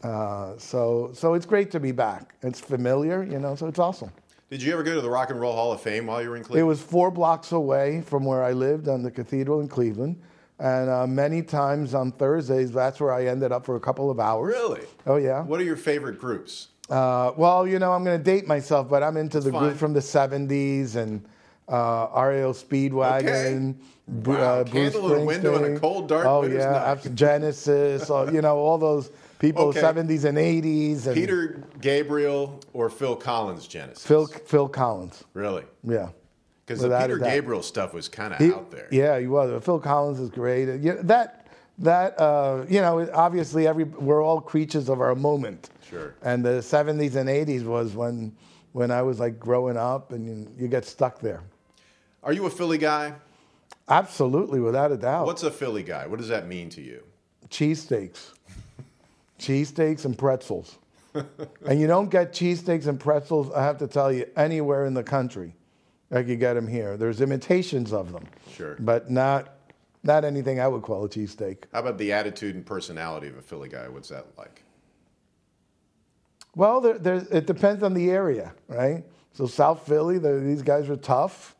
Uh, 0.03 0.57
so, 0.57 1.09
so 1.13 1.33
it's 1.33 1.45
great 1.45 1.71
to 1.71 1.79
be 1.79 1.91
back. 1.91 2.35
It's 2.43 2.59
familiar, 2.59 3.23
you 3.23 3.39
know, 3.39 3.55
so 3.55 3.67
it's 3.67 3.79
awesome. 3.79 4.11
Did 4.51 4.61
you 4.61 4.71
ever 4.73 4.83
go 4.83 4.93
to 4.93 5.01
the 5.01 5.09
Rock 5.09 5.31
and 5.31 5.39
Roll 5.39 5.53
Hall 5.53 5.71
of 5.71 5.81
Fame 5.81 6.05
while 6.05 6.21
you 6.21 6.29
were 6.29 6.35
in 6.37 6.43
Cleveland? 6.43 6.59
It 6.61 6.63
was 6.63 6.81
four 6.81 7.09
blocks 7.09 7.53
away 7.53 8.01
from 8.01 8.23
where 8.23 8.43
I 8.43 8.51
lived 8.51 8.87
on 8.87 9.01
the 9.01 9.09
cathedral 9.09 9.61
in 9.61 9.67
Cleveland. 9.67 10.21
And 10.59 10.89
uh, 10.89 11.05
many 11.05 11.41
times 11.41 11.93
on 11.93 12.11
Thursdays, 12.13 12.71
that's 12.71 12.99
where 12.99 13.13
I 13.13 13.25
ended 13.25 13.51
up 13.51 13.65
for 13.65 13.75
a 13.75 13.79
couple 13.79 14.09
of 14.09 14.19
hours. 14.19 14.53
really? 14.55 14.81
Oh, 15.05 15.17
yeah. 15.17 15.41
What 15.43 15.59
are 15.59 15.63
your 15.63 15.75
favorite 15.75 16.17
groups? 16.19 16.69
Uh, 16.89 17.31
well, 17.35 17.67
you 17.67 17.77
know, 17.79 17.91
I'm 17.91 18.03
going 18.03 18.17
to 18.17 18.23
date 18.23 18.47
myself, 18.47 18.87
but 18.89 19.03
I'm 19.03 19.17
into 19.17 19.39
the 19.41 19.51
Fine. 19.51 19.61
group 19.63 19.77
from 19.77 19.93
the 19.93 19.99
70s 19.99 20.95
and 20.95 21.25
uh, 21.67 22.07
REO 22.15 22.53
Speedwagon, 22.53 23.75
Bru- 24.07 24.35
Wow, 24.37 24.41
uh, 24.59 24.63
Bruce 24.63 24.93
candle 24.93 25.13
in 25.15 25.21
a 25.21 25.25
window 25.25 25.55
and 25.63 25.75
a 25.75 25.79
cold, 25.79 26.07
dark 26.07 26.25
Oh, 26.27 26.43
yeah. 26.45 26.57
night. 26.71 26.87
abs- 26.87 27.09
Genesis, 27.09 28.09
uh, 28.09 28.29
you 28.31 28.41
know, 28.41 28.55
all 28.57 28.77
those 28.77 29.09
people, 29.39 29.63
Okay. 29.69 29.81
70s 29.81 30.25
and 30.25 30.37
80s. 30.37 31.07
And 31.07 31.15
Peter 31.15 31.63
Gabriel 31.81 32.59
or 32.73 32.89
Phil 32.89 33.15
Collins 33.15 33.67
Genesis? 33.67 34.05
Phil, 34.05 34.27
Phil 34.27 34.69
Collins. 34.69 35.23
Really? 35.33 35.63
Yeah. 35.83 36.09
Because 36.65 36.81
the 36.81 36.97
Peter. 36.99 37.19
Gabriel 37.19 37.61
stuff 37.61 37.93
was 37.93 38.07
kind 38.07 38.33
of 38.33 38.41
out 38.41 38.71
there. 38.71 38.87
Yeah, 38.91 39.19
he 39.19 39.27
was. 39.27 39.63
Phil 39.63 39.79
Collins 39.79 40.19
is 40.19 40.29
great. 40.29 40.79
Yeah, 40.81 40.95
that 41.01 41.47
that 41.79 42.19
uh, 42.19 42.65
you 42.67 42.81
know, 42.81 43.07
obviously, 43.13 43.67
every 43.67 43.83
we're 43.83 44.23
all 44.23 44.41
creatures 44.41 44.89
of 44.89 44.99
our 44.99 45.13
moment. 45.13 45.69
Sure. 45.87 46.15
And 46.23 46.43
the 46.43 46.61
'70s 46.61 47.15
and 47.15 47.29
'80s 47.29 47.63
was 47.63 47.93
when 47.93 48.35
when 48.71 48.89
I 48.89 49.03
was 49.03 49.19
like 49.19 49.39
growing 49.39 49.77
up, 49.77 50.11
and 50.11 50.25
you, 50.25 50.63
you 50.63 50.67
get 50.67 50.85
stuck 50.85 51.19
there. 51.19 51.43
Are 52.23 52.33
you 52.33 52.45
a 52.47 52.49
Philly 52.49 52.79
guy? 52.79 53.13
Absolutely, 53.87 54.59
without 54.59 54.91
a 54.91 54.97
doubt. 54.97 55.27
What's 55.27 55.43
a 55.43 55.51
Philly 55.51 55.83
guy? 55.83 56.07
What 56.07 56.17
does 56.17 56.29
that 56.29 56.47
mean 56.47 56.69
to 56.71 56.81
you? 56.81 57.03
cheesesteaks? 57.49 58.31
cheesesteaks 59.39 60.05
and 60.05 60.17
pretzels. 60.17 60.77
and 61.65 61.79
you 61.79 61.87
don't 61.87 62.09
get 62.09 62.33
cheesesteaks 62.33 62.87
and 62.87 62.99
pretzels. 62.99 63.51
I 63.53 63.63
have 63.63 63.77
to 63.77 63.87
tell 63.87 64.11
you, 64.11 64.25
anywhere 64.35 64.85
in 64.85 64.93
the 64.93 65.03
country, 65.03 65.53
like 66.09 66.27
you 66.27 66.35
get 66.35 66.53
them 66.53 66.67
here. 66.67 66.97
There's 66.97 67.21
imitations 67.21 67.93
of 67.93 68.11
them. 68.11 68.25
Sure. 68.53 68.75
But 68.79 69.09
not 69.09 69.55
not 70.03 70.23
anything 70.23 70.59
I 70.59 70.67
would 70.67 70.83
call 70.83 71.03
a 71.03 71.09
cheesesteak. 71.09 71.63
How 71.73 71.79
about 71.79 71.97
the 71.97 72.13
attitude 72.13 72.55
and 72.55 72.65
personality 72.65 73.27
of 73.27 73.37
a 73.37 73.41
Philly 73.41 73.69
guy? 73.69 73.87
What's 73.87 74.09
that 74.09 74.27
like? 74.37 74.61
Well, 76.55 76.79
there, 76.79 76.97
there, 76.97 77.25
it 77.31 77.47
depends 77.47 77.83
on 77.83 77.93
the 77.93 78.11
area, 78.11 78.53
right? 78.67 79.03
So 79.33 79.45
South 79.45 79.85
Philly, 79.85 80.19
the, 80.19 80.39
these 80.39 80.61
guys 80.61 80.89
are 80.89 80.95
tough, 80.95 81.55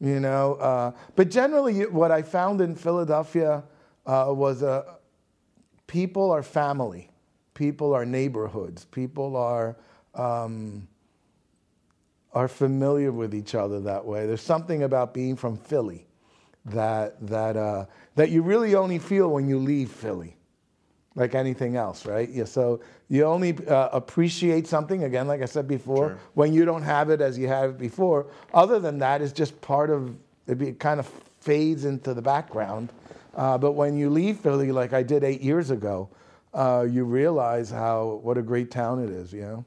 you 0.00 0.18
know. 0.18 0.54
Uh, 0.54 0.92
but 1.14 1.30
generally, 1.30 1.82
what 1.86 2.10
I 2.10 2.22
found 2.22 2.60
in 2.60 2.74
Philadelphia 2.74 3.62
uh, 4.06 4.32
was 4.34 4.62
uh, 4.62 4.94
people 5.86 6.30
are 6.30 6.42
family, 6.42 7.10
people 7.54 7.94
are 7.94 8.04
neighborhoods, 8.04 8.86
people 8.86 9.36
are 9.36 9.76
um, 10.14 10.88
are 12.34 12.48
familiar 12.48 13.12
with 13.12 13.34
each 13.34 13.54
other 13.54 13.80
that 13.80 14.04
way. 14.04 14.26
There's 14.26 14.40
something 14.42 14.82
about 14.82 15.12
being 15.12 15.36
from 15.36 15.56
Philly 15.56 16.06
that 16.64 17.24
that 17.26 17.56
uh, 17.56 17.86
that 18.14 18.30
you 18.30 18.42
really 18.42 18.74
only 18.74 18.98
feel 18.98 19.28
when 19.28 19.48
you 19.48 19.58
leave 19.58 19.90
Philly 19.90 20.36
like 21.14 21.34
anything 21.34 21.76
else, 21.76 22.06
right? 22.06 22.28
Yeah, 22.30 22.44
so 22.44 22.80
you 23.08 23.24
only 23.24 23.54
uh, 23.66 23.88
appreciate 23.92 24.66
something, 24.66 25.04
again, 25.04 25.26
like 25.26 25.42
I 25.42 25.44
said 25.44 25.68
before, 25.68 26.08
Sure. 26.08 26.18
when 26.34 26.54
you 26.54 26.64
don't 26.64 26.82
have 26.82 27.10
it 27.10 27.20
as 27.20 27.38
you 27.38 27.48
have 27.48 27.70
it 27.70 27.78
before. 27.78 28.28
Other 28.54 28.78
than 28.78 28.98
that, 28.98 29.20
it's 29.20 29.32
just 29.32 29.60
part 29.60 29.90
of 29.90 30.14
it, 30.46 30.56
be, 30.58 30.68
it 30.68 30.80
kind 30.80 30.98
of 30.98 31.06
fades 31.40 31.84
into 31.84 32.14
the 32.14 32.22
background. 32.22 32.92
Uh, 33.34 33.58
but 33.58 33.72
when 33.72 33.96
you 33.96 34.08
leave 34.08 34.38
Philly, 34.38 34.72
like 34.72 34.92
I 34.92 35.02
did 35.02 35.22
eight 35.24 35.42
years 35.42 35.70
ago, 35.70 36.08
uh, 36.54 36.86
you 36.88 37.04
realize 37.04 37.70
how 37.70 38.20
what 38.22 38.38
a 38.38 38.42
great 38.42 38.70
town 38.70 39.02
it 39.02 39.10
is, 39.10 39.32
you 39.32 39.42
know? 39.42 39.64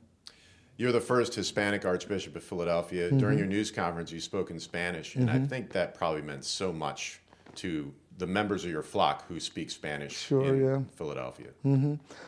You're 0.78 0.92
the 0.92 1.02
first 1.02 1.34
Hispanic 1.36 1.86
Archbishop 1.86 2.36
of 2.36 2.44
Philadelphia. 2.44 3.08
Mm-hmm. 3.08 3.18
During 3.18 3.38
your 3.38 3.48
news 3.48 3.72
conference, 3.72 4.12
you 4.12 4.20
spoke 4.20 4.52
in 4.52 4.60
Spanish, 4.60 5.16
and 5.16 5.30
I 5.30 5.40
think 5.40 5.72
that 5.72 5.96
probably 5.96 6.22
meant 6.22 6.44
so 6.44 6.74
much 6.74 7.22
to 7.56 7.94
the 8.18 8.28
members 8.28 8.64
of 8.66 8.72
your 8.72 8.82
flock 8.82 9.28
who 9.28 9.40
speak 9.40 9.70
Spanish 9.70 10.18
Sure, 10.18 10.46
in 10.46 10.64
yeah. 10.64 10.80
Philadelphia. 10.96 11.48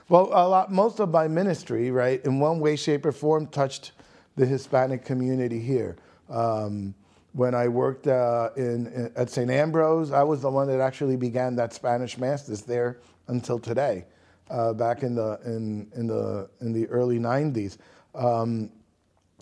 Well, 0.09 0.29
a 0.31 0.47
lot, 0.47 0.71
most 0.71 0.99
of 0.99 1.09
my 1.09 1.27
ministry, 1.27 1.91
right, 1.91 2.23
in 2.25 2.39
one 2.39 2.59
way, 2.59 2.75
shape, 2.75 3.05
or 3.05 3.11
form, 3.11 3.47
touched 3.47 3.91
the 4.35 4.45
Hispanic 4.45 5.03
community 5.03 5.59
here. 5.59 5.97
Um, 6.29 6.93
when 7.33 7.53
I 7.53 7.67
worked 7.67 8.07
uh, 8.07 8.49
in, 8.55 8.87
in 8.87 9.11
at 9.15 9.29
St. 9.29 9.49
Ambrose, 9.49 10.11
I 10.11 10.23
was 10.23 10.41
the 10.41 10.49
one 10.49 10.67
that 10.67 10.79
actually 10.79 11.15
began 11.17 11.55
that 11.57 11.73
Spanish 11.73 12.17
mass 12.17 12.43
that's 12.43 12.61
there 12.61 12.97
until 13.27 13.59
today, 13.59 14.05
uh, 14.49 14.73
back 14.73 15.03
in 15.03 15.15
the 15.15 15.39
in 15.45 15.87
in 15.95 16.07
the 16.07 16.49
in 16.61 16.73
the 16.73 16.87
early 16.87 17.19
'90s. 17.19 17.77
Um, 18.17 18.71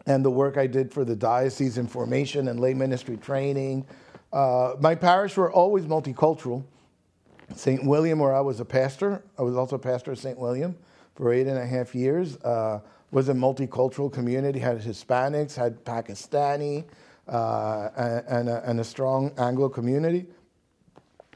and 0.05 0.24
the 0.24 0.29
work 0.29 0.58
I 0.58 0.67
did 0.67 0.91
for 0.94 1.03
the 1.03 1.15
diocese 1.15 1.77
in 1.77 1.88
formation 1.88 2.48
and 2.48 2.60
lay 2.60 2.74
ministry 2.74 3.17
training. 3.17 3.88
Uh, 4.32 4.75
my 4.79 4.94
parish 4.94 5.36
were 5.38 5.51
always 5.51 5.86
multicultural. 5.86 6.63
St. 7.55 7.84
William, 7.86 8.20
where 8.20 8.36
I 8.36 8.41
was 8.41 8.60
a 8.60 8.65
pastor, 8.65 9.24
I 9.38 9.44
was 9.44 9.55
also 9.55 9.75
a 9.75 9.79
pastor 9.79 10.12
of 10.12 10.20
St. 10.20 10.38
William 10.38 10.75
for 11.15 11.32
eight 11.32 11.48
and 11.48 11.58
a 11.58 11.65
half 11.65 11.96
years. 11.96 12.38
Uh, 12.38 12.82
was 13.12 13.29
a 13.29 13.34
multicultural 13.34 14.12
community, 14.12 14.60
had 14.60 14.82
Hispanics, 14.82 15.55
had 15.55 15.84
Pakistani, 15.86 16.84
uh, 17.27 17.89
and, 17.96 18.25
and, 18.27 18.50
a, 18.50 18.70
and 18.70 18.79
a 18.79 18.84
strong 18.84 19.32
Anglo 19.38 19.70
community. 19.70 20.25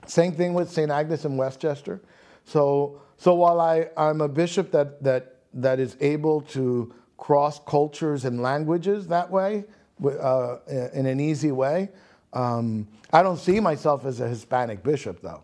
Same 0.05 0.33
thing 0.33 0.53
with 0.53 0.69
St. 0.69 0.91
Agnes 0.91 1.25
in 1.25 1.37
West 1.37 1.61
Chester. 1.61 2.01
So, 2.43 3.01
so 3.17 3.35
while 3.35 3.61
I, 3.61 3.89
I'm 3.95 4.21
a 4.21 4.27
bishop 4.27 4.71
that, 4.71 5.01
that, 5.03 5.37
that 5.53 5.79
is 5.79 5.95
able 6.01 6.41
to 6.41 6.93
cross 7.19 7.59
cultures 7.67 8.25
and 8.25 8.41
languages 8.41 9.07
that 9.07 9.29
way, 9.29 9.65
uh, 10.03 10.57
in 10.93 11.05
an 11.05 11.19
easy 11.19 11.51
way, 11.51 11.89
um, 12.33 12.87
I 13.11 13.21
don't 13.21 13.37
see 13.37 13.59
myself 13.59 14.05
as 14.05 14.21
a 14.21 14.27
Hispanic 14.27 14.81
bishop, 14.81 15.21
though, 15.21 15.43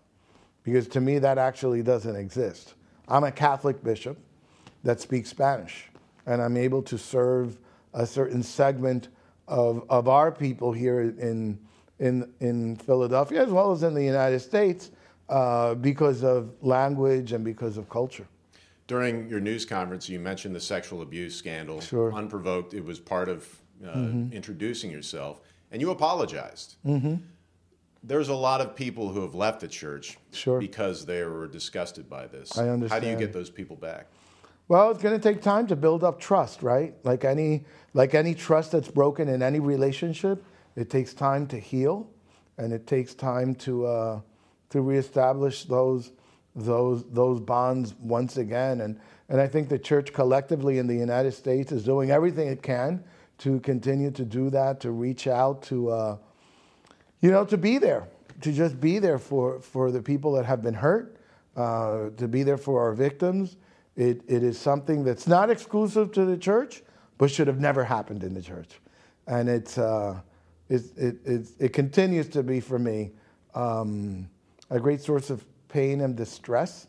because 0.64 0.88
to 0.90 1.02
me 1.02 1.20
that 1.20 1.38
actually 1.38 1.84
doesn't 1.84 2.16
exist. 2.16 2.76
I'm 3.08 3.26
a 3.26 3.32
Catholic 3.32 3.84
bishop 3.84 4.18
that 4.84 5.02
speaks 5.02 5.30
Spanish, 5.30 5.90
and 6.26 6.42
I'm 6.42 6.58
able 6.58 6.82
to 6.84 6.98
serve 6.98 7.58
a 7.94 8.06
certain 8.06 8.42
segment 8.42 9.10
of, 9.48 9.84
of 9.90 10.08
our 10.08 10.32
people 10.32 10.72
here 10.72 11.02
in, 11.02 11.60
in, 12.00 12.32
in 12.40 12.78
Philadelphia, 12.78 13.44
as 13.44 13.50
well 13.50 13.72
as 13.72 13.84
in 13.84 13.94
the 13.94 14.04
United 14.04 14.40
States, 14.40 14.92
uh, 15.28 15.76
because 15.76 16.24
of 16.24 16.52
language 16.62 17.34
and 17.34 17.44
because 17.44 17.78
of 17.78 17.90
culture. 17.90 18.28
During 18.88 19.28
your 19.30 19.40
news 19.40 19.66
conference, 19.66 20.08
you 20.08 20.20
mentioned 20.20 20.56
the 20.56 20.60
sexual 20.60 21.02
abuse 21.02 21.36
scandal. 21.36 21.82
Sure. 21.82 22.14
Unprovoked, 22.14 22.74
it 22.74 22.84
was 22.86 23.00
part 23.00 23.30
of 23.30 23.48
uh, 23.84 23.88
Mm-hmm. 23.94 24.32
introducing 24.34 24.90
yourself, 24.92 25.42
and 25.72 25.82
you 25.82 25.90
apologized. 25.92 26.76
Mm-hmm. 26.86 27.16
There's 28.04 28.30
a 28.30 28.36
lot 28.36 28.62
of 28.62 28.76
people 28.76 29.10
who 29.10 29.22
have 29.22 29.34
left 29.36 29.60
the 29.60 29.68
church 29.68 30.18
Sure. 30.32 30.60
because 30.60 31.06
they 31.06 31.24
were 31.24 31.48
disgusted 31.48 32.08
by 32.10 32.28
this. 32.28 32.58
I 32.58 32.70
understand. 32.70 32.92
How 32.92 33.00
do 33.00 33.08
you 33.12 33.18
get 33.18 33.34
those 33.34 33.50
people 33.50 33.76
back? 33.76 34.06
Well, 34.68 34.92
it's 34.92 35.02
going 35.02 35.20
to 35.20 35.22
take 35.34 35.42
time 35.42 35.68
to 35.68 35.76
build 35.76 36.04
up 36.04 36.20
trust, 36.20 36.62
right? 36.64 36.94
Like 37.04 37.26
any 37.26 37.66
like 37.94 38.14
any 38.14 38.34
trust 38.36 38.72
that's 38.72 38.88
broken 38.90 39.28
in 39.28 39.42
any 39.42 39.60
relationship, 39.60 40.44
it 40.76 40.90
takes 40.90 41.14
time 41.14 41.46
to 41.48 41.60
heal, 41.60 42.10
and 42.58 42.72
it 42.72 42.86
takes 42.88 43.14
time 43.16 43.56
to 43.56 43.86
uh, 43.88 44.22
to 44.70 44.82
reestablish 44.82 45.66
those 45.66 46.12
those 46.56 47.04
those 47.12 47.40
bonds 47.40 47.94
once 48.00 48.38
again. 48.38 48.82
And 48.82 49.00
and 49.30 49.42
I 49.42 49.48
think 49.48 49.70
the 49.70 49.80
church 49.80 50.14
collectively 50.14 50.78
in 50.78 50.88
the 50.88 50.96
United 50.96 51.34
States 51.34 51.72
is 51.72 51.84
doing 51.84 52.12
everything 52.12 52.48
it 52.48 52.62
can 52.62 53.04
to 53.40 53.60
continue 53.60 54.12
to 54.12 54.24
do 54.24 54.50
that, 54.52 54.80
to 54.82 54.92
reach 54.92 55.28
out 55.28 55.62
to. 55.64 55.90
Uh, 55.90 56.18
you 57.22 57.32
know, 57.32 57.44
to 57.44 57.58
be 57.58 57.80
there, 57.80 58.08
to 58.42 58.52
just 58.52 58.80
be 58.80 59.00
there 59.00 59.18
for, 59.18 59.60
for 59.60 59.90
the 59.90 60.00
people 60.00 60.34
that 60.34 60.46
have 60.46 60.62
been 60.62 60.76
hurt, 60.76 61.18
uh, 61.56 62.10
to 62.18 62.28
be 62.28 62.44
there 62.44 62.58
for 62.58 62.82
our 62.84 62.94
victims. 62.94 63.58
It, 63.96 64.22
it 64.28 64.44
is 64.44 64.60
something 64.60 65.04
that's 65.04 65.26
not 65.26 65.50
exclusive 65.50 66.12
to 66.12 66.26
the 66.26 66.38
church, 66.38 66.84
but 67.18 67.32
should 67.32 67.48
have 67.48 67.60
never 67.60 67.84
happened 67.84 68.24
in 68.24 68.36
the 68.36 68.44
church. 68.44 68.80
And 69.26 69.50
it's, 69.50 69.80
uh, 69.80 70.20
it's, 70.70 70.92
it, 70.98 71.18
it's, 71.26 71.54
it 71.58 71.74
continues 71.74 72.28
to 72.30 72.44
be 72.44 72.60
for 72.60 72.78
me 72.78 73.12
um, 73.56 74.30
a 74.70 74.80
great 74.80 75.02
source 75.02 75.32
of 75.32 75.44
pain 75.76 76.00
and 76.00 76.16
distress. 76.16 76.88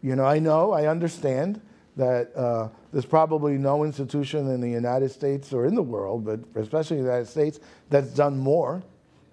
You 0.00 0.16
know, 0.16 0.24
I 0.24 0.38
know, 0.38 0.72
I 0.72 0.86
understand 0.86 1.60
that 1.96 2.34
uh, 2.34 2.70
there's 2.90 3.04
probably 3.04 3.58
no 3.58 3.84
institution 3.84 4.48
in 4.48 4.62
the 4.62 4.70
United 4.70 5.10
States 5.10 5.52
or 5.52 5.66
in 5.66 5.74
the 5.74 5.82
world, 5.82 6.24
but 6.24 6.40
especially 6.54 6.96
in 6.96 7.04
the 7.04 7.10
United 7.10 7.28
States, 7.28 7.60
that's 7.90 8.08
done 8.14 8.38
more 8.38 8.82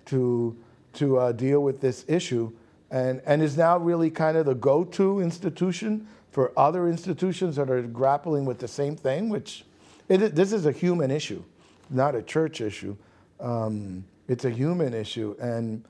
to, 0.08 0.54
to 0.96 1.18
uh, 1.18 1.32
deal 1.32 1.62
with 1.62 1.80
this 1.80 2.04
issue 2.10 2.52
and, 2.92 3.22
and 3.26 3.42
is 3.42 3.56
now 3.56 3.78
really 3.78 4.10
kind 4.12 4.36
of 4.36 4.46
the 4.46 4.56
go 4.56 4.84
to 4.84 5.22
institution 5.22 6.06
for 6.32 6.52
other 6.58 6.90
institutions 6.90 7.56
that 7.56 7.70
are 7.70 7.82
grappling 7.82 8.44
with 8.44 8.60
the 8.60 8.68
same 8.68 8.98
thing, 8.98 9.30
which 9.30 9.64
it, 10.10 10.22
is- 10.22 10.32
this 10.34 10.52
is 10.52 10.66
a 10.66 10.74
human 10.74 11.10
issue, 11.10 11.42
not 11.90 12.16
a 12.16 12.22
church 12.22 12.60
issue. 12.60 12.98
Um, 13.40 14.04
it's 14.28 14.44
a 14.44 14.50
human 14.50 14.94
issue. 14.94 15.38
And, 15.40 15.86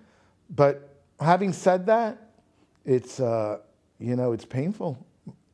but 0.56 0.94
having 1.20 1.54
said 1.54 1.88
that, 1.88 2.28
it's, 2.89 3.19
uh, 3.19 3.60
you 4.00 4.15
know, 4.15 4.31
it's 4.31 4.46
painful. 4.46 5.05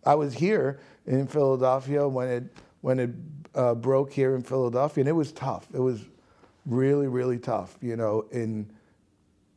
I 0.05 0.15
was 0.15 0.33
here 0.33 0.79
in 1.05 1.27
Philadelphia 1.27 2.07
when 2.07 2.29
it, 2.29 2.43
when 2.79 2.99
it 2.99 3.09
uh, 3.53 3.75
broke 3.75 4.13
here 4.13 4.35
in 4.35 4.41
Philadelphia, 4.41 5.01
and 5.01 5.09
it 5.09 5.13
was 5.13 5.33
tough. 5.33 5.67
It 5.73 5.79
was 5.79 6.05
really, 6.65 7.07
really 7.07 7.37
tough. 7.37 7.77
You 7.81 7.97
know, 7.97 8.25
in 8.31 8.71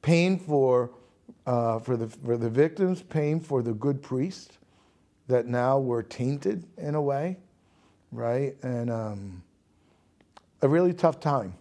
pain 0.03 0.39
for 0.41 0.91
uh, 1.47 1.79
for 1.79 1.97
the 1.97 2.09
for 2.09 2.37
the 2.37 2.51
victims, 2.51 3.01
pain 3.03 3.39
for 3.39 3.63
the 3.63 3.73
good 3.73 4.03
priests 4.03 4.59
that 5.29 5.47
now 5.47 5.79
were 5.79 6.03
tainted 6.03 6.65
in 6.79 6.97
a 6.97 7.03
way, 7.03 7.37
right? 8.11 8.57
And 8.63 8.91
um, 8.91 9.43
a 10.63 10.69
really 10.69 10.95
tough 10.95 11.21
time, 11.21 11.55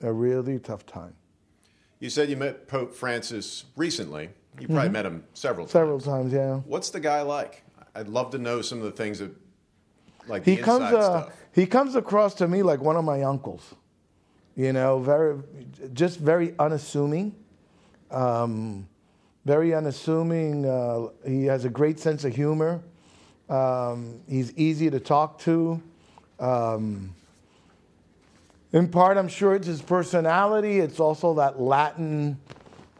a 0.00 0.12
really 0.12 0.58
tough 0.58 0.86
time. 0.86 1.14
You 2.00 2.10
said 2.10 2.30
you 2.30 2.36
met 2.36 2.66
Pope 2.66 2.92
Francis 2.94 3.64
recently. 3.76 4.30
You 4.60 4.66
probably 4.66 4.84
Mm-hmm. 4.84 4.92
met 4.92 5.06
him 5.06 5.24
several 5.34 5.66
times. 5.66 5.72
Several 5.72 6.00
times, 6.00 6.32
yeah. 6.32 6.56
What's 6.66 6.90
the 6.90 7.00
guy 7.00 7.22
like? 7.22 7.62
I'd 7.94 8.08
love 8.08 8.30
to 8.32 8.38
know 8.38 8.62
some 8.62 8.78
of 8.78 8.84
the 8.84 8.92
things 8.92 9.18
that, 9.18 9.30
like 10.28 10.44
He 10.44 10.56
comes, 10.56 10.84
uh, 10.84 11.30
he 11.52 11.66
comes 11.66 11.96
across 11.96 12.34
to 12.34 12.48
me 12.48 12.62
like 12.62 12.80
one 12.80 12.96
of 12.96 13.04
my 13.04 13.22
uncles. 13.22 13.74
You 14.54 14.72
know, 14.72 14.98
very, 14.98 15.38
just 15.94 16.18
very 16.18 16.54
unassuming. 16.58 17.34
Um, 18.10 18.86
very 19.46 19.74
unassuming. 19.74 20.66
Uh, 20.66 21.08
he 21.26 21.46
has 21.46 21.64
a 21.64 21.70
great 21.70 21.98
sense 21.98 22.24
of 22.24 22.34
humor. 22.34 22.82
Um, 23.48 24.20
he's 24.28 24.52
easy 24.56 24.90
to 24.90 25.00
talk 25.00 25.38
to. 25.40 25.82
Um, 26.38 27.14
in 28.72 28.88
part, 28.88 29.16
I'm 29.16 29.28
sure 29.28 29.54
it's 29.54 29.66
his 29.66 29.82
personality. 29.82 30.78
It's 30.80 31.00
also 31.00 31.34
that 31.34 31.60
Latin 31.60 32.38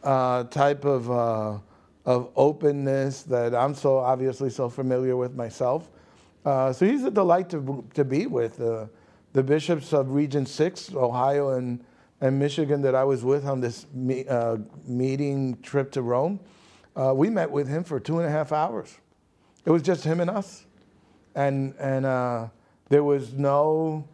uh, 0.02 0.44
type 0.44 0.85
of 0.85 1.11
uh, 1.11 1.59
of 2.04 2.30
openness 2.35 3.23
that 3.23 3.54
I'm 3.54 3.75
so 3.75 3.99
obviously 3.99 4.50
so 4.50 4.68
familiar 4.68 5.16
with 5.16 5.35
myself. 5.35 5.90
Uh, 6.44 6.73
so 6.73 6.85
he's 6.85 7.04
a 7.04 7.11
delight 7.11 7.49
to 7.50 7.85
to 7.94 8.04
be 8.04 8.26
with. 8.26 8.61
Uh, 8.61 8.87
the 9.32 9.42
bishops 9.42 9.94
of 9.94 10.12
Region 10.12 10.44
Six, 10.44 10.92
Ohio 10.94 11.50
and 11.50 11.85
and 12.21 12.38
Michigan, 12.38 12.82
that 12.82 12.94
I 12.94 13.04
was 13.04 13.25
with 13.25 13.47
on 13.47 13.61
this 13.61 13.87
me, 13.94 14.26
uh, 14.26 14.59
meeting 14.85 15.61
trip 15.62 15.90
to 15.92 16.02
Rome, 16.02 16.38
uh, 16.94 17.12
we 17.14 17.30
met 17.30 17.50
with 17.50 17.66
him 17.68 17.82
for 17.82 17.99
two 17.99 18.18
and 18.18 18.28
a 18.28 18.30
half 18.30 18.52
hours. 18.52 18.97
It 19.64 19.71
was 19.71 19.82
just 19.82 20.04
him 20.04 20.21
and 20.21 20.30
us, 20.30 20.66
and 21.35 21.75
and 21.78 22.04
there 22.88 23.04
was 23.04 23.32
no 23.32 24.04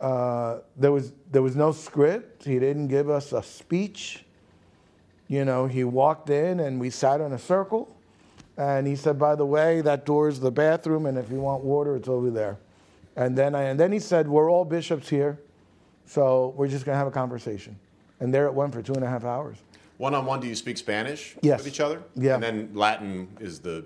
there 0.00 0.92
was 0.92 1.12
there 1.30 1.42
was 1.42 1.56
no 1.56 1.72
script. 1.72 2.44
He 2.44 2.58
didn't 2.58 2.88
give 2.88 3.08
us 3.08 3.32
a 3.32 3.42
speech. 3.42 4.26
You 5.28 5.44
know, 5.44 5.66
he 5.66 5.84
walked 5.84 6.28
in 6.30 6.60
and 6.60 6.78
we 6.80 6.90
sat 6.90 7.20
in 7.20 7.32
a 7.32 7.38
circle, 7.38 7.96
and 8.56 8.86
he 8.86 8.96
said, 8.96 9.18
"By 9.18 9.34
the 9.34 9.46
way, 9.46 9.80
that 9.80 10.04
door 10.04 10.28
is 10.28 10.40
the 10.40 10.50
bathroom, 10.50 11.06
and 11.06 11.16
if 11.16 11.30
you 11.30 11.40
want 11.40 11.64
water, 11.64 11.96
it's 11.96 12.08
over 12.08 12.30
there." 12.30 12.58
And 13.16 13.36
then 13.36 13.54
I, 13.54 13.62
and 13.64 13.80
then 13.80 13.92
he 13.92 13.98
said, 13.98 14.28
"We're 14.28 14.50
all 14.50 14.64
bishops 14.64 15.08
here, 15.08 15.38
so 16.06 16.52
we're 16.56 16.68
just 16.68 16.84
gonna 16.84 16.98
have 16.98 17.06
a 17.06 17.10
conversation." 17.12 17.76
And 18.20 18.32
there 18.32 18.46
it 18.46 18.54
went 18.54 18.72
for 18.72 18.82
two 18.82 18.92
and 18.94 19.04
a 19.04 19.08
half 19.08 19.24
hours. 19.24 19.56
One 19.98 20.14
on 20.14 20.26
one, 20.26 20.40
do 20.40 20.48
you 20.48 20.54
speak 20.54 20.78
Spanish 20.78 21.36
Yes. 21.42 21.58
with 21.60 21.68
each 21.68 21.80
other? 21.80 22.02
Yeah. 22.16 22.34
And 22.34 22.42
then 22.42 22.70
Latin 22.74 23.28
is 23.40 23.60
the. 23.60 23.84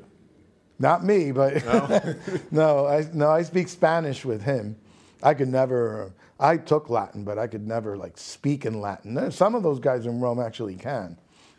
Not 0.78 1.04
me, 1.04 1.30
but 1.32 1.64
no, 2.50 2.86
I 2.86 3.06
no, 3.12 3.30
I 3.30 3.42
speak 3.42 3.68
Spanish 3.68 4.24
with 4.24 4.42
him. 4.42 4.76
I 5.22 5.34
could 5.34 5.48
never. 5.48 6.12
I 6.38 6.58
took 6.58 6.90
Latin, 6.90 7.24
but 7.24 7.38
I 7.38 7.46
could 7.46 7.66
never 7.66 7.96
like 7.96 8.18
speak 8.18 8.66
in 8.66 8.80
Latin. 8.80 9.30
Some 9.30 9.54
of 9.54 9.62
those 9.62 9.78
guys 9.78 10.04
in 10.06 10.20
Rome 10.20 10.38
actually 10.38 10.74
can, 10.74 11.16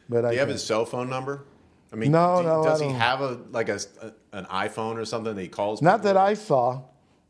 but 0.10 0.26
I 0.26 0.30
Do 0.30 0.34
you 0.36 0.40
have 0.40 0.50
his 0.50 0.64
cell 0.64 0.86
phone 0.86 1.10
number? 1.10 1.44
I 1.92 1.96
mean, 1.96 2.12
No, 2.12 2.42
do 2.42 2.48
no, 2.48 2.64
does 2.64 2.82
I 2.82 2.86
he 2.88 2.92
have 2.94 3.22
a 3.22 3.40
like 3.52 3.70
a, 3.70 3.80
a- 4.02 4.38
an 4.38 4.46
iPhone 4.46 4.96
or 4.98 5.06
something 5.06 5.36
that 5.36 5.42
he 5.42 5.48
calls? 5.48 5.82
not 5.82 6.04
that 6.04 6.18
I 6.18 6.34
saw, 6.34 6.82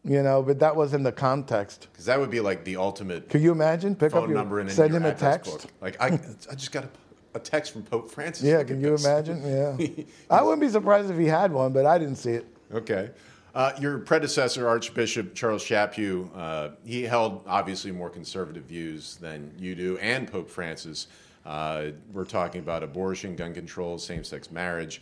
you 0.04 0.24
know, 0.24 0.42
but 0.42 0.60
that 0.60 0.76
was 0.76 0.94
in 0.94 1.04
the 1.04 1.12
context. 1.12 1.88
because 1.92 2.06
that 2.06 2.20
would 2.20 2.32
be 2.32 2.40
like 2.40 2.64
the 2.64 2.78
ultimate 2.78 3.30
Could 3.30 3.42
you 3.42 3.52
imagine? 3.52 3.96
Pick 3.96 4.14
up 4.16 4.28
your 4.28 4.36
number 4.38 4.60
and 4.60 4.72
send 4.72 4.94
him 4.94 5.06
a 5.06 5.14
text. 5.14 5.52
book. 5.52 5.64
Like 5.82 6.02
I, 6.02 6.20
I 6.52 6.56
just 6.56 6.72
got 6.72 6.86
a, 6.86 6.90
a 7.36 7.40
text 7.40 7.72
from 7.74 7.84
Pope 7.84 8.10
Francis. 8.10 8.46
Yeah, 8.46 8.64
can 8.64 8.82
you 8.82 8.92
this. 8.92 9.06
imagine? 9.06 9.42
Yeah, 9.46 10.04
I 10.30 10.42
wouldn't 10.42 10.62
be 10.62 10.70
surprised 10.70 11.12
if 11.12 11.18
he 11.18 11.28
had 11.28 11.52
one, 11.52 11.72
but 11.72 11.86
I 11.86 11.98
didn't 12.00 12.16
see 12.16 12.32
it. 12.32 12.46
Okay. 12.74 13.12
Uh, 13.54 13.72
your 13.80 13.98
predecessor, 14.00 14.68
Archbishop 14.68 15.34
Charles 15.34 15.64
Chaput, 15.64 16.30
uh, 16.36 16.70
he 16.86 17.02
held 17.04 17.42
obviously 17.48 17.92
more 17.92 18.10
conservative 18.10 18.64
views 18.66 19.16
than 19.18 19.52
you 19.58 19.74
do, 19.74 19.98
and 20.00 20.32
Pope 20.32 20.48
Francis. 20.50 21.08
Uh, 21.48 21.92
we're 22.12 22.26
talking 22.26 22.60
about 22.60 22.84
abortion, 22.84 23.34
gun 23.34 23.54
control, 23.54 23.98
same 23.98 24.22
sex 24.22 24.52
marriage. 24.52 25.02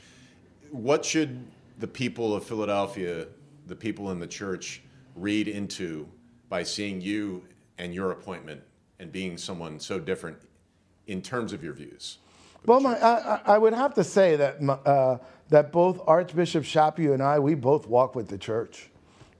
What 0.70 1.04
should 1.04 1.44
the 1.80 1.88
people 1.88 2.36
of 2.36 2.44
Philadelphia, 2.46 3.26
the 3.66 3.76
people 3.76 4.12
in 4.12 4.20
the 4.20 4.28
church, 4.28 4.84
read 5.16 5.48
into 5.48 6.08
by 6.48 6.62
seeing 6.62 7.02
you 7.02 7.44
and 7.80 7.96
your 7.96 8.12
appointment 8.12 8.62
and 9.00 9.12
being 9.12 9.38
someone 9.38 9.80
so 9.80 10.00
different 10.00 10.38
in 11.08 11.20
terms 11.20 11.52
of 11.52 11.64
your 11.64 11.74
views? 11.74 12.20
Well, 12.68 12.80
my, 12.80 12.96
I, 13.00 13.42
I- 13.46 13.58
would 13.58 13.74
have 13.74 13.96
to 13.96 14.04
say 14.04 14.36
that 14.36 14.62
uh, 14.86 15.18
that 15.50 15.72
both 15.72 16.00
Archbishop 16.06 16.64
Chaput 16.64 17.12
and 17.12 17.24
I, 17.24 17.40
we 17.40 17.56
both 17.56 17.88
walk 17.88 18.16
with 18.16 18.28
the 18.28 18.38
church. 18.38 18.90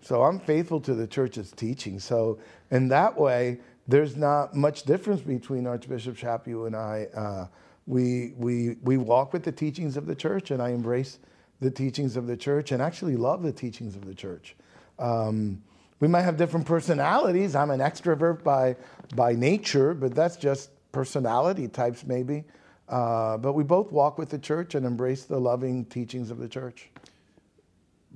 So 0.02 0.24
I'm 0.24 0.40
faithful 0.40 0.80
to 0.82 0.94
the 0.96 1.08
church's 1.08 1.52
teaching. 1.52 2.00
So 2.00 2.40
in 2.72 2.88
that 2.90 3.16
way, 3.18 3.60
there's 3.88 4.16
not 4.16 4.56
much 4.56 4.84
difference 4.84 5.22
between 5.22 5.68
Archbishop 5.68 6.16
Chaput 6.16 6.68
and 6.68 6.76
I. 6.76 7.08
Uh, 7.16 7.48
we, 7.88 8.34
we, 8.38 8.78
we 8.82 8.98
walk 8.98 9.32
with 9.32 9.44
the 9.44 9.52
teachings 9.52 9.96
of 9.96 10.08
the 10.08 10.16
church, 10.16 10.52
and 10.52 10.62
I 10.62 10.70
embrace 10.70 11.20
the 11.60 11.70
teachings 11.70 12.16
of 12.16 12.28
the 12.28 12.36
church 12.36 12.72
and 12.72 12.82
actually 12.82 13.16
love 13.16 13.44
the 13.44 13.52
teachings 13.52 13.96
of 13.96 14.06
the 14.06 14.16
church. 14.16 14.56
Um, 14.98 15.62
we 16.00 16.08
might 16.08 16.24
have 16.24 16.36
different 16.36 16.66
personalities. 16.66 17.56
I'm 17.56 17.72
an 17.72 17.80
extrovert 17.80 18.44
by, 18.44 18.76
by 19.16 19.34
nature, 19.34 19.94
but 19.94 20.14
that's 20.14 20.36
just 20.36 20.72
personality 20.92 21.68
types, 21.68 22.06
maybe. 22.06 22.44
Uh, 22.90 23.38
but 23.38 23.54
we 23.54 23.64
both 23.64 23.92
walk 23.92 24.18
with 24.18 24.30
the 24.30 24.38
church 24.38 24.76
and 24.76 24.86
embrace 24.86 25.24
the 25.24 25.40
loving 25.40 25.86
teachings 25.86 26.32
of 26.32 26.38
the 26.38 26.48
church. 26.48 26.90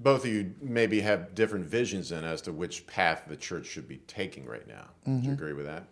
Both 0.02 0.24
of 0.26 0.32
you 0.32 0.54
maybe 0.62 1.02
have 1.02 1.36
different 1.36 1.66
visions 1.66 2.10
then 2.10 2.24
as 2.24 2.42
to 2.44 2.52
which 2.54 2.88
path 2.88 3.24
the 3.28 3.36
church 3.36 3.66
should 3.68 3.88
be 3.88 3.98
taking 4.08 4.46
right 4.46 4.68
now. 4.68 4.86
Do 5.06 5.12
Mm-hmm. 5.12 5.26
you 5.28 5.32
agree 5.34 5.54
with 5.54 5.66
that? 5.66 5.84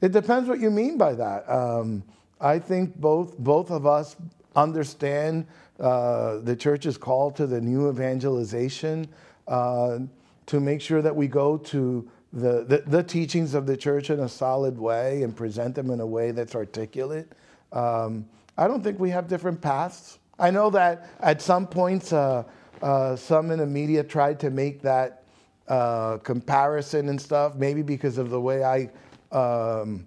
It 0.00 0.12
depends 0.12 0.48
what 0.48 0.60
you 0.60 0.70
mean 0.70 0.98
by 0.98 1.14
that. 1.14 1.48
Um, 1.48 2.02
I 2.40 2.58
think 2.58 2.96
both 2.96 3.38
both 3.38 3.70
of 3.70 3.86
us 3.86 4.16
understand 4.54 5.46
uh, 5.80 6.38
the 6.38 6.54
church's 6.54 6.98
call 6.98 7.30
to 7.32 7.46
the 7.46 7.60
new 7.60 7.88
evangelization 7.88 9.08
uh, 9.48 10.00
to 10.46 10.60
make 10.60 10.80
sure 10.80 11.00
that 11.02 11.14
we 11.14 11.26
go 11.26 11.56
to 11.56 12.08
the, 12.32 12.64
the, 12.64 12.82
the 12.86 13.02
teachings 13.02 13.54
of 13.54 13.66
the 13.66 13.76
church 13.76 14.10
in 14.10 14.20
a 14.20 14.28
solid 14.28 14.78
way 14.78 15.22
and 15.22 15.34
present 15.34 15.74
them 15.74 15.90
in 15.90 16.00
a 16.00 16.06
way 16.06 16.32
that's 16.32 16.54
articulate. 16.54 17.32
Um, 17.72 18.26
I 18.58 18.68
don't 18.68 18.82
think 18.82 18.98
we 18.98 19.10
have 19.10 19.26
different 19.28 19.60
paths. 19.60 20.18
I 20.38 20.50
know 20.50 20.68
that 20.70 21.08
at 21.20 21.40
some 21.40 21.66
points, 21.66 22.12
uh, 22.12 22.42
uh, 22.82 23.16
some 23.16 23.50
in 23.50 23.58
the 23.58 23.66
media 23.66 24.02
tried 24.02 24.40
to 24.40 24.50
make 24.50 24.82
that 24.82 25.24
uh, 25.68 26.18
comparison 26.18 27.08
and 27.08 27.20
stuff, 27.20 27.54
maybe 27.54 27.82
because 27.82 28.18
of 28.18 28.30
the 28.30 28.40
way 28.40 28.64
I 28.64 28.90
um, 29.36 30.06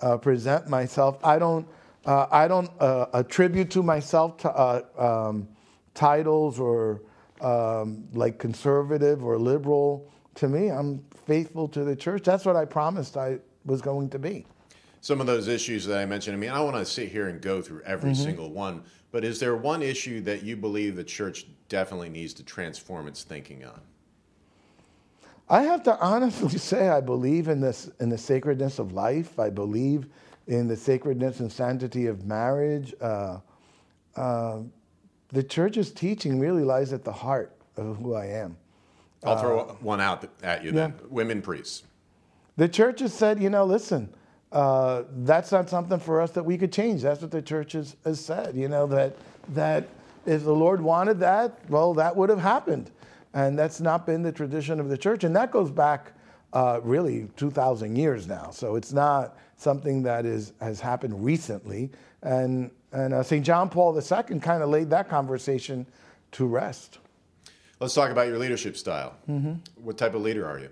uh, 0.00 0.16
present 0.18 0.68
myself. 0.68 1.18
I 1.24 1.38
don't. 1.38 1.66
Uh, 2.04 2.28
I 2.30 2.46
don't 2.46 2.70
uh, 2.78 3.06
attribute 3.14 3.68
to 3.72 3.82
myself 3.82 4.46
um, 4.96 5.48
titles 5.92 6.60
or 6.60 7.02
um, 7.40 8.04
like 8.12 8.38
conservative 8.38 9.24
or 9.24 9.38
liberal. 9.38 10.08
To 10.36 10.48
me, 10.48 10.70
I'm 10.70 11.04
faithful 11.26 11.66
to 11.68 11.82
the 11.82 11.96
church. 11.96 12.22
That's 12.22 12.44
what 12.44 12.54
I 12.54 12.64
promised 12.64 13.16
I 13.16 13.38
was 13.64 13.82
going 13.82 14.10
to 14.10 14.20
be. 14.20 14.46
Some 15.06 15.20
of 15.20 15.28
those 15.28 15.46
issues 15.46 15.86
that 15.86 15.98
I 15.98 16.04
mentioned, 16.04 16.36
I 16.36 16.40
mean, 16.40 16.50
I 16.50 16.58
want 16.58 16.74
to 16.74 16.84
sit 16.84 17.12
here 17.12 17.28
and 17.28 17.40
go 17.40 17.62
through 17.62 17.80
every 17.82 18.10
Mm-hmm. 18.10 18.24
single 18.24 18.50
one, 18.50 18.82
but 19.12 19.24
is 19.24 19.38
there 19.38 19.54
one 19.54 19.80
issue 19.80 20.20
that 20.22 20.42
you 20.42 20.56
believe 20.56 20.96
the 20.96 21.04
church 21.04 21.46
definitely 21.68 22.08
needs 22.08 22.34
to 22.34 22.42
transform 22.42 23.06
its 23.06 23.22
thinking 23.22 23.64
on? 23.64 23.80
I 25.48 25.62
have 25.62 25.84
to 25.84 25.96
honestly 26.00 26.58
say 26.58 26.88
I 26.88 27.00
believe 27.00 27.46
in 27.46 27.60
this 27.60 27.88
in 28.00 28.08
the 28.08 28.18
sacredness 28.18 28.80
of 28.80 28.94
life. 28.94 29.38
I 29.38 29.48
believe 29.48 30.08
in 30.48 30.66
the 30.66 30.74
sacredness 30.74 31.38
and 31.38 31.52
sanctity 31.52 32.06
of 32.06 32.26
marriage. 32.26 32.92
Uh, 33.00 33.38
uh, 34.16 34.58
the 35.28 35.44
church's 35.44 35.92
teaching 35.92 36.40
really 36.40 36.64
lies 36.64 36.92
at 36.92 37.04
the 37.04 37.12
heart 37.12 37.54
of 37.76 37.96
who 37.98 38.14
I 38.14 38.26
am. 38.26 38.56
I'll 39.22 39.38
throw 39.38 39.76
one 39.78 40.00
out 40.00 40.28
at 40.42 40.64
you 40.64 40.72
then. 40.72 40.94
Women 41.08 41.42
priests. 41.42 41.84
The 42.56 42.68
church 42.68 42.98
has 42.98 43.14
said, 43.14 43.40
you 43.40 43.50
know, 43.50 43.64
listen, 43.64 44.12
uh, 44.56 45.04
that's 45.18 45.52
not 45.52 45.68
something 45.68 46.00
for 46.00 46.18
us 46.18 46.30
that 46.30 46.42
we 46.42 46.56
could 46.56 46.72
change. 46.72 47.02
That's 47.02 47.20
what 47.20 47.30
the 47.30 47.42
church 47.42 47.72
has, 47.72 47.94
has 48.06 48.18
said. 48.24 48.56
You 48.56 48.68
know 48.68 48.86
that 48.86 49.14
that 49.50 49.86
if 50.24 50.44
the 50.44 50.54
Lord 50.54 50.80
wanted 50.80 51.20
that, 51.20 51.60
well, 51.68 51.92
that 51.92 52.16
would 52.16 52.30
have 52.30 52.40
happened, 52.40 52.90
and 53.34 53.58
that's 53.58 53.82
not 53.82 54.06
been 54.06 54.22
the 54.22 54.32
tradition 54.32 54.80
of 54.80 54.88
the 54.88 54.96
church, 54.96 55.24
and 55.24 55.36
that 55.36 55.50
goes 55.50 55.70
back 55.70 56.12
uh, 56.54 56.80
really 56.82 57.28
2,000 57.36 57.96
years 57.96 58.26
now. 58.26 58.48
So 58.50 58.76
it's 58.76 58.94
not 58.94 59.36
something 59.58 60.02
that 60.04 60.24
is 60.24 60.54
has 60.62 60.80
happened 60.80 61.22
recently, 61.22 61.90
and 62.22 62.70
and 62.92 63.12
uh, 63.12 63.22
St. 63.22 63.44
John 63.44 63.68
Paul 63.68 63.94
II 63.94 64.40
kind 64.40 64.62
of 64.62 64.70
laid 64.70 64.88
that 64.88 65.10
conversation 65.10 65.86
to 66.32 66.46
rest. 66.46 66.98
Let's 67.78 67.92
talk 67.92 68.10
about 68.10 68.26
your 68.26 68.38
leadership 68.38 68.78
style. 68.78 69.16
Mm-hmm. 69.28 69.52
What 69.84 69.98
type 69.98 70.14
of 70.14 70.22
leader 70.22 70.48
are 70.48 70.58
you? 70.58 70.70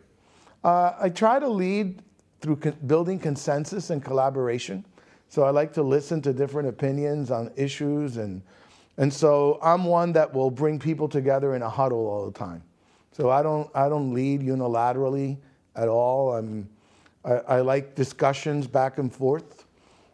Uh, 0.65 0.95
I 0.99 1.11
try 1.11 1.39
to 1.39 1.49
lead 1.49 2.01
through 2.45 2.57
con- 2.57 2.77
building 2.87 3.19
consensus 3.19 3.89
and 3.89 4.05
collaboration. 4.05 4.85
So 5.31 5.45
I 5.45 5.51
like 5.51 5.73
to 5.73 5.83
listen 5.83 6.21
to 6.23 6.33
different 6.35 6.69
opinions 6.69 7.31
on 7.31 7.51
issues, 7.57 8.19
and 8.19 8.43
and 8.99 9.13
so 9.13 9.59
I'm 9.63 9.85
one 9.85 10.13
that 10.13 10.33
will 10.33 10.51
bring 10.51 10.79
people 10.79 11.09
together 11.09 11.55
in 11.55 11.63
a 11.63 11.71
huddle 11.71 12.07
all 12.07 12.27
the 12.27 12.39
time. 12.39 12.63
So 13.13 13.31
I 13.31 13.43
don't 13.43 13.69
I 13.75 13.89
don't 13.89 14.13
lead 14.13 14.43
unilaterally 14.43 15.39
at 15.75 15.89
all. 15.89 16.35
I'm 16.35 16.69
I, 17.25 17.33
I 17.33 17.61
like 17.63 17.95
discussions 17.95 18.67
back 18.67 18.99
and 18.99 19.13
forth. 19.13 19.65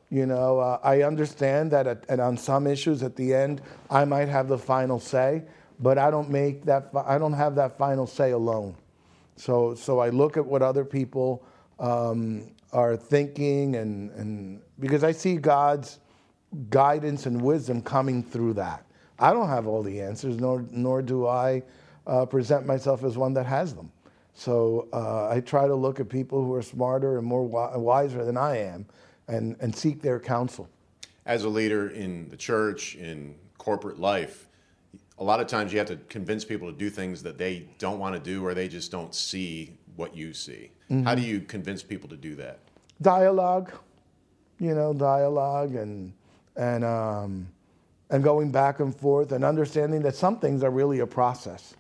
You 0.09 0.27
know, 0.27 0.59
uh, 0.59 0.79
I 0.83 1.03
understand 1.03 1.71
that, 1.73 1.87
at, 1.87 2.05
and 2.09 2.21
on 2.21 2.37
some 2.37 2.66
issues, 2.66 3.03
at 3.03 3.14
the 3.14 3.33
end, 3.35 3.61
I 3.90 4.05
might 4.05 4.29
have 4.29 4.49
the 4.49 4.59
final 4.59 4.99
say, 4.99 5.43
but 5.79 5.99
I 5.99 6.11
don't 6.11 6.31
make 6.31 6.64
that. 6.64 6.90
I 6.95 7.19
don't 7.19 7.33
have 7.33 7.57
that 7.57 7.77
final 7.77 8.07
say 8.07 8.31
alone. 8.31 8.77
So, 9.37 9.75
so 9.75 9.99
I 9.99 10.11
look 10.11 10.37
at 10.37 10.47
what 10.47 10.62
other 10.62 10.85
people 10.85 11.43
um, 11.81 12.53
are 12.73 12.97
thinking, 12.97 13.75
and, 13.77 14.11
and 14.12 14.61
because 14.79 15.03
I 15.03 15.11
see 15.11 15.37
God's 15.37 15.99
guidance 16.69 17.27
and 17.27 17.40
wisdom 17.40 17.81
coming 17.83 18.23
through 18.23 18.55
that. 18.55 18.85
I 19.19 19.33
don't 19.33 19.49
have 19.49 19.66
all 19.66 19.83
the 19.83 20.01
answers, 20.01 20.38
nor, 20.38 20.64
nor 20.71 21.03
do 21.03 21.27
I 21.27 21.62
uh, 22.07 22.27
present 22.27 22.66
myself 22.66 23.05
as 23.05 23.16
one 23.16 23.35
that 23.35 23.47
has 23.47 23.75
them. 23.75 23.90
So 24.35 24.88
uh, 24.93 25.29
I 25.29 25.40
try 25.40 25.66
to 25.66 25.75
look 25.75 26.01
at 26.01 26.09
people 26.09 26.45
who 26.45 26.55
are 26.55 26.62
smarter 26.62 27.19
and 27.19 27.27
more 27.27 27.47
wi- 27.47 27.77
wiser 27.77 28.25
than 28.25 28.37
I 28.37 28.59
am 28.59 28.87
and, 29.29 29.57
and 29.61 29.75
seek 29.75 30.01
their 30.01 30.19
counsel. 30.19 30.69
As 31.27 31.45
a 31.45 31.49
leader 31.49 31.90
in 31.90 32.29
the 32.31 32.37
church, 32.37 32.95
in 32.95 33.35
corporate 33.59 33.99
life, 33.99 34.49
a 35.19 35.25
lot 35.25 35.40
of 35.40 35.47
times 35.47 35.73
you 35.73 35.79
have 35.79 35.88
to 35.88 35.97
convince 36.09 36.45
people 36.45 36.73
to 36.73 36.77
do 36.77 36.88
things 36.88 37.23
that 37.23 37.37
they 37.37 37.69
don't 37.79 37.99
want 37.99 38.14
to 38.14 38.21
do 38.21 38.45
or 38.45 38.55
they 38.55 38.69
just 38.69 38.90
don't 38.90 39.14
see 39.14 39.77
what 40.00 40.16
you 40.16 40.32
see. 40.32 40.72
Mm-hmm. 40.90 41.04
How 41.04 41.14
do 41.14 41.22
you 41.22 41.40
convince 41.40 41.82
people 41.82 42.08
to 42.08 42.16
do 42.16 42.34
that? 42.36 42.58
Dialogue, 43.02 43.70
you 44.58 44.74
know, 44.74 44.92
dialogue 44.92 45.74
and 45.74 46.12
and 46.56 46.84
um, 46.84 47.46
and 48.08 48.24
going 48.24 48.50
back 48.50 48.80
and 48.80 48.96
forth 48.96 49.30
and 49.32 49.44
understanding 49.44 50.02
that 50.02 50.16
some 50.16 50.40
things 50.40 50.64
are 50.64 50.70
really 50.70 51.00
a 51.00 51.06
process 51.06 51.74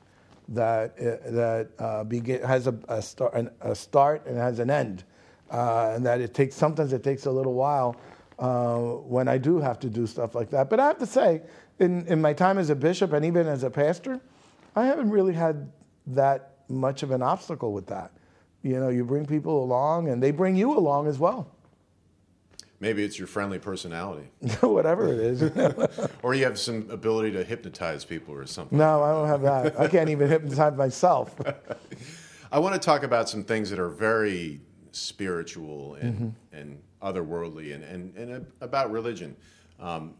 that 0.48 0.94
uh, 0.98 1.30
that 1.30 1.68
uh, 1.78 2.04
begin, 2.04 2.42
has 2.42 2.66
a, 2.66 2.78
a, 2.88 3.02
start, 3.02 3.34
a 3.60 3.74
start 3.74 4.26
and 4.26 4.36
has 4.36 4.58
an 4.58 4.70
end, 4.70 5.04
uh, 5.50 5.92
and 5.94 6.04
that 6.06 6.20
it 6.20 6.34
takes 6.34 6.54
sometimes 6.54 6.92
it 6.92 7.02
takes 7.02 7.26
a 7.26 7.30
little 7.30 7.54
while 7.54 7.96
uh, 8.38 8.76
when 8.76 9.28
I 9.28 9.38
do 9.38 9.58
have 9.60 9.78
to 9.80 9.88
do 9.88 10.06
stuff 10.06 10.34
like 10.34 10.50
that. 10.50 10.68
But 10.70 10.78
I 10.78 10.86
have 10.86 10.98
to 10.98 11.06
say, 11.06 11.42
in 11.78 12.06
in 12.06 12.20
my 12.20 12.34
time 12.34 12.58
as 12.58 12.70
a 12.70 12.76
bishop 12.76 13.12
and 13.12 13.24
even 13.24 13.46
as 13.46 13.64
a 13.64 13.70
pastor, 13.70 14.20
I 14.76 14.86
haven't 14.86 15.10
really 15.10 15.34
had 15.34 15.72
that 16.08 16.49
much 16.70 17.02
of 17.02 17.10
an 17.10 17.22
obstacle 17.22 17.72
with 17.72 17.86
that. 17.88 18.12
You 18.62 18.78
know, 18.78 18.88
you 18.88 19.04
bring 19.04 19.26
people 19.26 19.62
along, 19.62 20.08
and 20.08 20.22
they 20.22 20.30
bring 20.30 20.56
you 20.56 20.76
along 20.76 21.06
as 21.06 21.18
well. 21.18 21.50
Maybe 22.80 23.04
it's 23.04 23.18
your 23.18 23.28
friendly 23.28 23.58
personality. 23.58 24.28
Whatever 24.62 25.08
it 25.08 25.20
is. 25.20 25.42
or 26.22 26.34
you 26.34 26.44
have 26.44 26.58
some 26.58 26.88
ability 26.90 27.32
to 27.32 27.44
hypnotize 27.44 28.06
people 28.06 28.34
or 28.34 28.46
something. 28.46 28.78
No, 28.78 29.02
I 29.02 29.12
don't 29.12 29.28
have 29.28 29.42
that. 29.42 29.78
I 29.78 29.86
can't 29.86 30.08
even 30.08 30.28
hypnotize 30.28 30.76
myself. 30.76 31.36
I 32.52 32.58
want 32.58 32.74
to 32.74 32.80
talk 32.80 33.02
about 33.02 33.28
some 33.28 33.44
things 33.44 33.68
that 33.68 33.78
are 33.78 33.90
very 33.90 34.60
spiritual 34.92 35.96
and, 35.96 36.14
mm-hmm. 36.14 36.56
and 36.56 36.82
otherworldly 37.02 37.74
and, 37.74 37.84
and, 37.84 38.16
and 38.16 38.46
about 38.62 38.90
religion. 38.90 39.36
Um, 39.78 40.14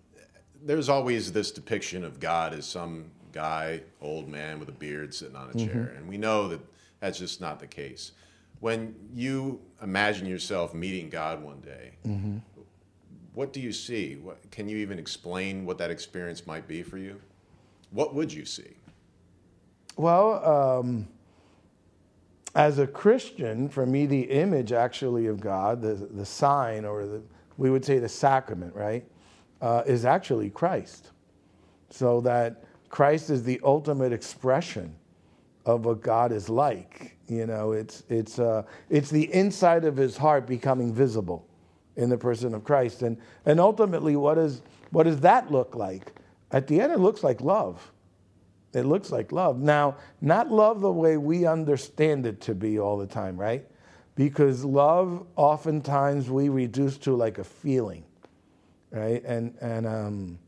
there's 0.62 0.90
always 0.90 1.32
this 1.32 1.50
depiction 1.50 2.04
of 2.04 2.20
God 2.20 2.52
as 2.52 2.66
some 2.66 3.10
guy, 3.33 3.81
old 4.01 4.29
man 4.29 4.59
with 4.59 4.69
a 4.69 4.73
beard 4.73 5.14
sitting 5.14 5.37
on 5.37 5.51
a 5.51 5.55
chair. 5.55 5.75
Mm-hmm. 5.75 5.97
And 5.97 6.09
we 6.09 6.16
know 6.16 6.49
that 6.49 6.61
that's 7.01 7.19
just 7.19 7.40
not 7.40 7.61
the 7.61 7.66
case. 7.66 8.12
When 8.61 8.95
you 9.14 9.61
imagine 9.83 10.27
yourself 10.27 10.75
meeting 10.75 11.09
God 11.09 11.43
one 11.43 11.61
day, 11.61 11.93
mm-hmm. 12.07 12.38
what 13.35 13.53
do 13.53 13.61
you 13.61 13.73
see? 13.73 14.16
What, 14.16 14.51
can 14.51 14.69
you 14.69 14.77
even 14.79 14.99
explain 14.99 15.64
what 15.64 15.79
that 15.79 15.90
experience 15.90 16.47
might 16.47 16.69
be 16.69 16.83
for 16.83 16.99
you? 16.99 17.21
What 17.90 18.14
would 18.14 18.33
you 18.33 18.45
see? 18.45 18.75
Well, 19.97 20.45
um, 20.45 21.09
as 22.55 22.79
a 22.79 22.87
Christian, 22.87 23.69
for 23.69 23.87
me, 23.87 24.07
the 24.07 24.23
image 24.23 24.73
actually 24.73 25.27
of 25.27 25.40
God, 25.40 25.81
the, 25.81 25.95
the 25.95 26.27
sign, 26.27 26.85
or 26.85 27.07
the, 27.07 27.23
we 27.57 27.71
would 27.71 27.85
say 27.85 27.99
the 27.99 28.09
sacrament, 28.09 28.75
right, 28.75 29.05
uh, 29.61 29.83
is 29.87 30.05
actually 30.05 30.51
Christ. 30.51 31.11
So 31.90 32.21
that 32.23 32.64
Christ 32.90 33.31
is 33.31 33.42
the 33.44 33.61
ultimate 33.64 34.12
expression 34.12 34.94
of 35.64 35.85
what 35.85 36.03
God 36.03 36.33
is 36.33 36.48
like. 36.48 37.16
You 37.29 37.46
know, 37.46 37.72
it's, 37.72 38.03
it's, 38.09 38.38
uh, 38.38 38.64
it's 38.90 39.09
the 39.09 39.33
inside 39.33 39.85
of 39.85 39.96
his 39.96 40.16
heart 40.16 40.46
becoming 40.46 40.92
visible 40.92 41.46
in 41.96 42.11
the 42.11 42.18
person 42.18 42.55
of 42.55 42.64
Christ. 42.64 43.03
And, 43.03 43.16
and 43.46 43.61
ultimately, 43.61 44.16
what, 44.16 44.37
is, 44.37 44.62
what 44.90 45.05
does 45.05 45.20
that 45.20 45.50
look 45.50 45.76
like? 45.76 46.12
At 46.50 46.66
the 46.66 46.81
end, 46.81 46.92
it 46.92 46.98
looks 46.98 47.22
like 47.22 47.40
love. 47.40 47.92
It 48.72 48.83
looks 48.83 49.11
like 49.11 49.33
love. 49.33 49.61
Now, 49.61 49.96
not 50.20 50.50
love 50.50 50.81
the 50.81 50.92
way 50.92 51.16
we 51.16 51.46
understand 51.46 52.26
it 52.26 52.40
to 52.42 52.55
be 52.55 52.79
all 52.79 52.98
the 52.98 53.07
time, 53.07 53.37
right? 53.37 53.64
Because 54.16 54.64
love, 54.64 55.26
oftentimes, 55.37 56.29
we 56.29 56.48
reduce 56.48 56.98
to 56.98 57.14
like 57.14 57.38
a 57.38 57.44
feeling, 57.44 58.05
right? 58.90 59.24
And, 59.24 59.57
and, 59.61 59.87
um, 59.87 60.38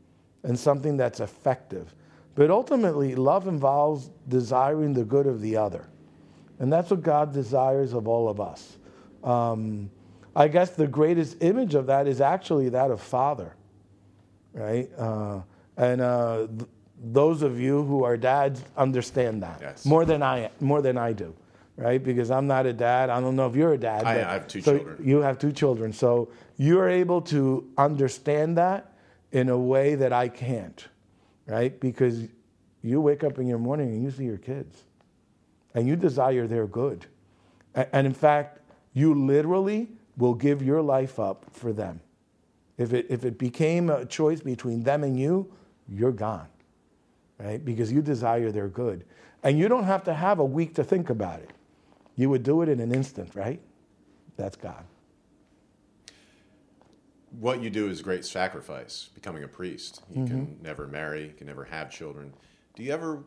and 0.43 0.59
something 0.59 0.97
that's 0.97 1.21
effective. 1.21 1.93
But 2.35 2.49
ultimately, 2.49 3.15
love 3.15 3.47
involves 3.47 4.09
desiring 4.27 4.93
the 4.93 5.03
good 5.03 5.27
of 5.27 5.41
the 5.41 5.57
other. 5.57 5.87
And 6.59 6.71
that's 6.71 6.89
what 6.89 7.03
God 7.03 7.33
desires 7.33 7.93
of 7.93 8.07
all 8.07 8.29
of 8.29 8.39
us. 8.39 8.77
Um, 9.23 9.89
I 10.35 10.47
guess 10.47 10.71
the 10.71 10.87
greatest 10.87 11.43
image 11.43 11.75
of 11.75 11.87
that 11.87 12.07
is 12.07 12.21
actually 12.21 12.69
that 12.69 12.89
of 12.89 13.01
Father, 13.01 13.55
right? 14.53 14.89
Uh, 14.97 15.41
and 15.77 16.01
uh, 16.01 16.47
th- 16.47 16.69
those 17.03 17.41
of 17.41 17.59
you 17.59 17.83
who 17.83 18.03
are 18.03 18.17
dads 18.17 18.63
understand 18.77 19.43
that 19.43 19.59
yes. 19.61 19.85
more 19.85 20.05
than 20.05 20.23
I 20.23 20.49
more 20.59 20.81
than 20.81 20.97
I 20.97 21.13
do, 21.13 21.35
right? 21.75 22.03
Because 22.03 22.31
I'm 22.31 22.47
not 22.47 22.65
a 22.65 22.73
dad. 22.73 23.09
I 23.09 23.19
don't 23.19 23.35
know 23.35 23.47
if 23.47 23.55
you're 23.55 23.73
a 23.73 23.77
dad. 23.77 24.05
I, 24.05 24.13
I 24.13 24.33
have 24.33 24.47
two 24.47 24.61
so 24.61 24.77
children. 24.77 25.07
You 25.07 25.21
have 25.21 25.37
two 25.37 25.51
children, 25.51 25.93
so 25.93 26.29
you're 26.57 26.89
able 26.89 27.21
to 27.23 27.69
understand 27.77 28.57
that 28.57 28.93
in 29.31 29.49
a 29.49 29.57
way 29.57 29.95
that 29.95 30.13
I 30.13 30.29
can't 30.29 30.87
right? 31.45 31.79
Because 31.79 32.27
you 32.81 33.01
wake 33.01 33.23
up 33.23 33.39
in 33.39 33.47
your 33.47 33.59
morning 33.59 33.89
and 33.89 34.03
you 34.03 34.11
see 34.11 34.25
your 34.25 34.37
kids 34.37 34.83
and 35.73 35.87
you 35.87 35.95
desire 35.95 36.47
their 36.47 36.67
good. 36.67 37.05
And 37.75 38.05
in 38.05 38.13
fact, 38.13 38.59
you 38.93 39.13
literally 39.13 39.87
will 40.17 40.35
give 40.35 40.61
your 40.61 40.81
life 40.81 41.19
up 41.19 41.45
for 41.51 41.73
them. 41.73 41.99
If 42.77 42.93
it, 42.93 43.07
if 43.09 43.25
it 43.25 43.37
became 43.37 43.89
a 43.89 44.05
choice 44.05 44.41
between 44.41 44.83
them 44.83 45.03
and 45.03 45.19
you, 45.19 45.51
you're 45.87 46.11
gone, 46.11 46.47
right? 47.39 47.63
Because 47.63 47.91
you 47.91 48.01
desire 48.01 48.51
their 48.51 48.67
good. 48.67 49.05
And 49.43 49.57
you 49.57 49.67
don't 49.67 49.83
have 49.83 50.03
to 50.05 50.13
have 50.13 50.39
a 50.39 50.45
week 50.45 50.75
to 50.75 50.83
think 50.83 51.09
about 51.09 51.39
it. 51.39 51.51
You 52.15 52.29
would 52.29 52.43
do 52.43 52.61
it 52.61 52.69
in 52.69 52.79
an 52.79 52.93
instant, 52.93 53.35
right? 53.35 53.59
That's 54.37 54.55
God 54.55 54.85
what 57.39 57.61
you 57.61 57.69
do 57.69 57.89
is 57.89 58.01
great 58.01 58.25
sacrifice, 58.25 59.09
becoming 59.15 59.43
a 59.43 59.47
priest. 59.47 60.01
You 60.09 60.21
mm-hmm. 60.21 60.27
can 60.27 60.57
never 60.61 60.87
marry, 60.87 61.23
you 61.23 61.33
can 61.33 61.47
never 61.47 61.63
have 61.65 61.91
children. 61.91 62.33
Do 62.75 62.83
you 62.83 62.91
ever 62.91 63.23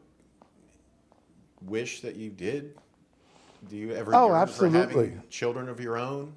wish 1.63 2.01
that 2.01 2.17
you 2.17 2.31
did? 2.31 2.77
Do 3.69 3.77
you 3.77 3.93
ever 3.93 4.15
oh, 4.15 4.35
absolutely. 4.35 5.13
children 5.31 5.69
of 5.69 5.81
your 5.81 5.97
own? 5.97 6.35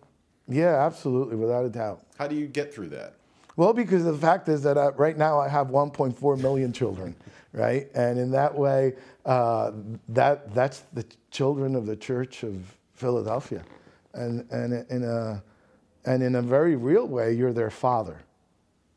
Yeah, 0.48 0.84
absolutely, 0.84 1.36
without 1.36 1.66
a 1.66 1.70
doubt. 1.70 2.04
How 2.18 2.28
do 2.28 2.36
you 2.36 2.48
get 2.48 2.74
through 2.74 2.90
that? 2.90 3.16
Well, 3.56 3.74
because 3.74 4.06
the 4.06 4.18
fact 4.18 4.48
is 4.50 4.64
that 4.64 4.78
I, 4.78 4.88
right 4.90 5.18
now 5.18 5.40
I 5.40 5.48
have 5.48 5.68
1.4 5.68 6.42
million 6.42 6.74
children, 6.74 7.16
right? 7.54 7.88
And 7.94 8.18
in 8.18 8.32
that 8.32 8.56
way, 8.56 8.94
uh, 9.26 9.74
that 10.10 10.56
that's 10.56 10.80
the 10.94 11.06
children 11.30 11.76
of 11.76 11.86
the 11.86 11.96
Church 11.96 12.44
of 12.44 12.76
Philadelphia, 12.94 13.64
and 14.14 14.50
and 14.50 14.90
in 14.90 15.04
a 15.04 15.44
and 16.06 16.24
in 16.24 16.36
a 16.36 16.42
very 16.42 16.76
real 16.76 17.08
way, 17.08 17.34
you're 17.34 17.54
their 17.54 17.70
father, 17.70 18.22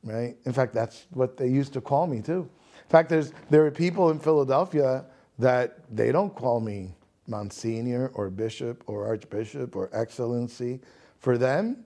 right? 0.04 0.36
In 0.44 0.52
fact, 0.52 0.72
that's 0.72 1.06
what 1.10 1.36
they 1.36 1.48
used 1.48 1.72
to 1.74 1.80
call 1.80 2.06
me 2.06 2.20
too. 2.20 2.48
In 2.84 2.90
fact, 2.90 3.08
there's, 3.08 3.32
there 3.50 3.64
are 3.66 3.70
people 3.70 4.10
in 4.10 4.18
Philadelphia 4.18 5.04
that 5.38 5.78
they 5.94 6.12
don't 6.12 6.34
call 6.34 6.60
me 6.60 6.94
Monsignor 7.26 8.10
or 8.14 8.30
Bishop 8.30 8.84
or 8.86 9.06
Archbishop 9.06 9.74
or 9.74 9.88
Excellency. 9.92 10.80
For 11.18 11.38
them, 11.38 11.84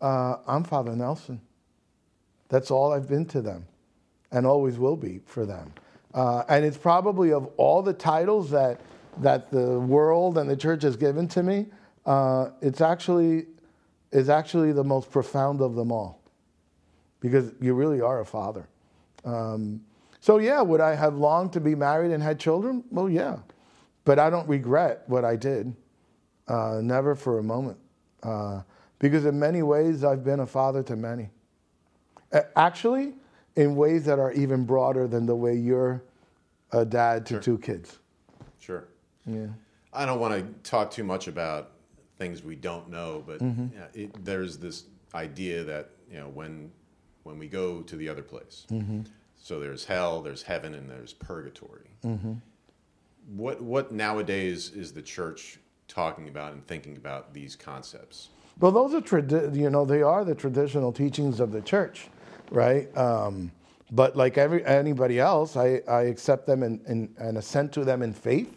uh, 0.00 0.36
I'm 0.46 0.64
Father 0.64 0.94
Nelson. 0.94 1.40
That's 2.48 2.70
all 2.70 2.92
I've 2.92 3.08
been 3.08 3.26
to 3.26 3.42
them 3.42 3.66
and 4.32 4.46
always 4.46 4.78
will 4.78 4.96
be 4.96 5.20
for 5.24 5.46
them. 5.46 5.72
Uh, 6.14 6.44
and 6.48 6.64
it's 6.64 6.76
probably 6.76 7.32
of 7.32 7.46
all 7.56 7.82
the 7.82 7.92
titles 7.92 8.50
that, 8.50 8.80
that 9.18 9.50
the 9.50 9.78
world 9.80 10.38
and 10.38 10.48
the 10.48 10.56
church 10.56 10.82
has 10.82 10.96
given 10.96 11.28
to 11.28 11.42
me, 11.42 11.66
uh, 12.06 12.50
it's 12.62 12.80
actually 12.80 13.46
is 14.16 14.30
actually 14.30 14.72
the 14.72 14.82
most 14.82 15.10
profound 15.10 15.60
of 15.60 15.74
them 15.74 15.92
all 15.92 16.22
because 17.20 17.52
you 17.60 17.74
really 17.74 18.00
are 18.00 18.20
a 18.20 18.24
father. 18.26 18.66
Um, 19.24 19.82
So, 20.20 20.38
yeah, 20.38 20.60
would 20.62 20.80
I 20.80 20.94
have 20.96 21.14
longed 21.14 21.52
to 21.52 21.60
be 21.60 21.74
married 21.76 22.10
and 22.10 22.20
had 22.22 22.40
children? 22.40 22.82
Well, 22.90 23.08
yeah. 23.08 23.36
But 24.04 24.18
I 24.18 24.28
don't 24.30 24.48
regret 24.48 25.04
what 25.06 25.24
I 25.24 25.36
did, 25.36 25.76
uh, 26.48 26.80
never 26.82 27.14
for 27.14 27.38
a 27.38 27.42
moment. 27.42 27.76
Uh, 28.22 28.62
because 28.98 29.24
in 29.26 29.38
many 29.38 29.62
ways, 29.62 30.02
I've 30.02 30.24
been 30.24 30.40
a 30.40 30.46
father 30.46 30.82
to 30.84 30.96
many. 30.96 31.30
Actually, 32.56 33.14
in 33.54 33.76
ways 33.76 34.04
that 34.06 34.18
are 34.18 34.32
even 34.32 34.64
broader 34.64 35.06
than 35.06 35.26
the 35.26 35.36
way 35.36 35.54
you're 35.54 36.02
a 36.72 36.84
dad 36.84 37.26
to 37.26 37.34
Sure. 37.34 37.42
two 37.42 37.58
kids. 37.58 37.98
Sure. 38.58 38.84
Yeah. 39.26 39.48
I 39.92 40.06
don't 40.06 40.18
want 40.18 40.34
to 40.34 40.68
talk 40.68 40.90
too 40.90 41.04
much 41.04 41.28
about 41.28 41.70
things 42.18 42.42
we 42.42 42.56
don't 42.56 42.88
know, 42.90 43.22
but 43.26 43.40
Mm-hmm. 43.40 43.66
yeah, 43.74 43.86
it, 44.04 44.24
there's 44.24 44.58
this 44.58 44.84
idea 45.14 45.64
that 45.64 45.90
you 46.10 46.18
know 46.18 46.28
when 46.28 46.70
when 47.24 47.38
we 47.38 47.48
go 47.48 47.82
to 47.82 47.96
the 47.96 48.08
other 48.08 48.22
place, 48.22 48.66
Mm-hmm. 48.70 49.00
so 49.36 49.58
there's 49.60 49.84
hell, 49.84 50.22
there's 50.22 50.42
heaven, 50.42 50.74
and 50.74 50.88
there's 50.90 51.12
purgatory. 51.12 51.90
Mm-hmm. 52.04 52.34
What 53.36 53.60
what 53.62 53.92
nowadays 53.92 54.70
is 54.70 54.92
the 54.92 55.02
church 55.02 55.58
talking 55.88 56.28
about 56.28 56.52
and 56.52 56.66
thinking 56.66 56.96
about 56.96 57.34
these 57.34 57.56
concepts? 57.56 58.28
Well, 58.60 58.72
those 58.72 58.94
are 58.94 59.00
tradi- 59.00 59.54
you 59.56 59.68
know 59.70 59.84
they 59.84 60.02
are 60.02 60.24
the 60.24 60.34
traditional 60.34 60.92
teachings 60.92 61.40
of 61.40 61.52
the 61.52 61.60
church, 61.60 62.08
right? 62.50 62.94
Um, 62.96 63.50
but 63.92 64.16
like 64.16 64.38
every 64.38 64.64
anybody 64.64 65.20
else, 65.20 65.56
I, 65.56 65.80
I 65.88 66.02
accept 66.02 66.46
them 66.46 66.62
and, 66.62 66.80
and, 66.86 67.14
and 67.18 67.36
assent 67.38 67.72
to 67.74 67.84
them 67.84 68.02
in 68.02 68.12
faith. 68.12 68.56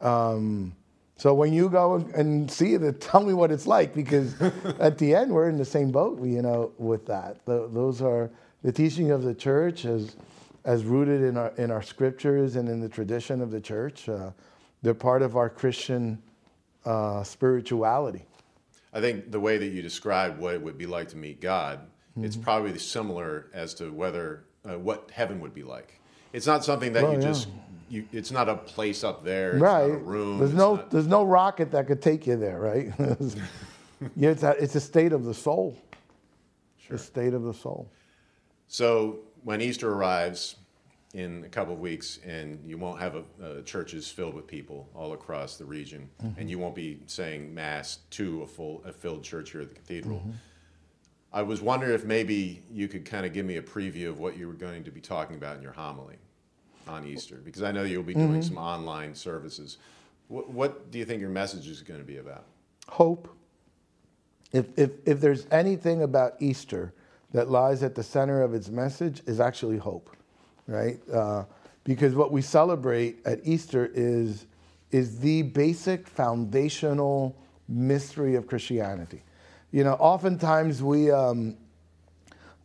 Um, 0.00 0.74
so 1.22 1.32
when 1.32 1.52
you 1.52 1.68
go 1.68 2.04
and 2.16 2.50
see 2.50 2.74
it, 2.74 3.00
tell 3.12 3.22
me 3.22 3.32
what 3.32 3.52
it's 3.52 3.68
like 3.68 3.94
because 3.94 4.34
at 4.80 4.98
the 4.98 5.14
end 5.14 5.30
we're 5.30 5.48
in 5.48 5.56
the 5.56 5.64
same 5.64 5.92
boat, 5.92 6.20
you 6.20 6.42
know, 6.42 6.72
with 6.78 7.06
that. 7.06 7.46
Th 7.46 7.62
those 7.72 8.02
are 8.02 8.28
the 8.64 8.72
teaching 8.72 9.12
of 9.12 9.22
the 9.22 9.32
church 9.32 9.84
as 9.84 10.16
as 10.64 10.84
rooted 10.84 11.22
in 11.22 11.36
our 11.36 11.52
in 11.62 11.70
our 11.70 11.82
scriptures 11.82 12.56
and 12.56 12.68
in 12.68 12.80
the 12.80 12.88
tradition 12.88 13.40
of 13.40 13.52
the 13.52 13.60
church. 13.60 14.08
Uh, 14.08 14.30
they're 14.82 15.02
part 15.10 15.22
of 15.22 15.36
our 15.36 15.48
Christian 15.48 16.18
uh, 16.84 17.22
spirituality. 17.22 18.24
I 18.92 19.00
think 19.00 19.30
the 19.30 19.38
way 19.46 19.58
that 19.58 19.68
you 19.76 19.80
describe 19.80 20.40
what 20.40 20.54
it 20.54 20.62
would 20.66 20.76
be 20.76 20.86
like 20.86 21.08
to 21.10 21.16
meet 21.16 21.40
God, 21.40 21.76
it's 22.16 22.34
Mm-hmm. 22.34 22.42
probably 22.50 22.78
similar 22.78 23.46
as 23.54 23.74
to 23.74 23.84
whether 23.92 24.26
uh, 24.68 24.76
what 24.76 24.98
heaven 25.12 25.38
would 25.42 25.54
be 25.54 25.62
like. 25.62 26.00
It's 26.32 26.48
not 26.48 26.64
something 26.64 26.92
that 26.94 27.04
Oh, 27.04 27.12
you 27.12 27.18
yeah. 27.20 27.30
just 27.30 27.46
you. 27.92 28.08
It's 28.12 28.30
not 28.30 28.48
a 28.48 28.56
place 28.56 29.04
up 29.04 29.22
there. 29.24 29.52
It's 29.52 29.60
right. 29.60 29.88
Not 29.88 29.94
a 29.94 29.98
room. 29.98 30.38
There's 30.38 30.50
it's 30.50 30.58
no 30.58 30.74
not- 30.76 30.90
there's 30.90 31.06
no 31.06 31.24
rocket 31.24 31.70
that 31.72 31.86
could 31.86 32.00
take 32.02 32.26
you 32.26 32.36
there, 32.36 32.58
right? 32.58 32.92
yeah, 34.16 34.30
it's 34.30 34.42
a, 34.42 34.50
it's 34.62 34.74
a 34.74 34.80
state 34.80 35.12
of 35.12 35.24
the 35.24 35.34
soul. 35.34 35.76
Sure. 36.78 36.96
The 36.96 37.02
state 37.02 37.34
of 37.34 37.42
the 37.42 37.54
soul. 37.54 37.88
So 38.66 39.20
when 39.44 39.60
Easter 39.60 39.92
arrives 39.92 40.56
in 41.14 41.44
a 41.44 41.48
couple 41.48 41.74
of 41.74 41.78
weeks, 41.80 42.18
and 42.24 42.58
you 42.64 42.78
won't 42.78 42.98
have 42.98 43.14
a, 43.16 43.24
uh, 43.44 43.62
churches 43.62 44.08
filled 44.10 44.32
with 44.34 44.46
people 44.46 44.88
all 44.94 45.12
across 45.12 45.56
the 45.58 45.64
region, 45.66 46.08
Mm-hmm. 46.24 46.40
and 46.40 46.48
you 46.50 46.58
won't 46.58 46.74
be 46.74 47.00
saying 47.06 47.54
mass 47.54 47.98
to 48.12 48.42
a 48.42 48.46
full 48.46 48.82
a 48.86 48.92
filled 48.92 49.22
church 49.22 49.50
here 49.52 49.60
at 49.60 49.68
the 49.68 49.74
cathedral. 49.74 50.18
Mm-hmm. 50.20 50.30
I 51.34 51.42
was 51.42 51.60
wondering 51.62 51.92
if 51.94 52.04
maybe 52.04 52.62
you 52.70 52.88
could 52.88 53.04
kind 53.04 53.24
of 53.26 53.32
give 53.32 53.46
me 53.46 53.56
a 53.56 53.62
preview 53.62 54.08
of 54.08 54.18
what 54.18 54.36
you 54.36 54.46
were 54.46 54.52
going 54.54 54.84
to 54.84 54.90
be 54.90 55.00
talking 55.00 55.36
about 55.36 55.56
in 55.56 55.62
your 55.62 55.72
homily 55.72 56.16
on 56.88 57.06
Easter, 57.06 57.36
because 57.36 57.62
I 57.62 57.72
know 57.72 57.82
you'll 57.84 58.02
be 58.02 58.14
doing 58.14 58.40
Mm-hmm. 58.40 58.40
some 58.42 58.58
online 58.58 59.14
services. 59.14 59.78
What, 60.28 60.50
what 60.50 60.90
do 60.90 60.98
you 60.98 61.04
think 61.04 61.20
your 61.20 61.30
message 61.30 61.68
is 61.68 61.82
going 61.82 62.00
to 62.00 62.06
be 62.06 62.18
about? 62.18 62.44
Hope. 62.88 63.28
If, 64.52 64.66
if, 64.78 64.90
if 65.06 65.20
there's 65.20 65.46
anything 65.50 66.02
about 66.02 66.34
Easter 66.40 66.92
that 67.32 67.50
lies 67.50 67.82
at 67.82 67.94
the 67.94 68.02
center 68.02 68.42
of 68.42 68.52
its 68.52 68.68
message, 68.68 69.22
is 69.26 69.40
actually 69.40 69.78
hope, 69.78 70.14
right? 70.66 71.00
Uh, 71.10 71.44
because 71.84 72.14
what 72.14 72.30
we 72.30 72.42
celebrate 72.42 73.24
at 73.26 73.40
Easter 73.44 73.90
is, 73.94 74.46
is 74.90 75.18
the 75.20 75.42
basic 75.42 76.06
foundational 76.06 77.34
mystery 77.68 78.34
of 78.34 78.46
Christianity. 78.46 79.22
You 79.70 79.84
know, 79.84 79.94
oftentimes 79.94 80.82
we, 80.82 81.10
um, 81.10 81.56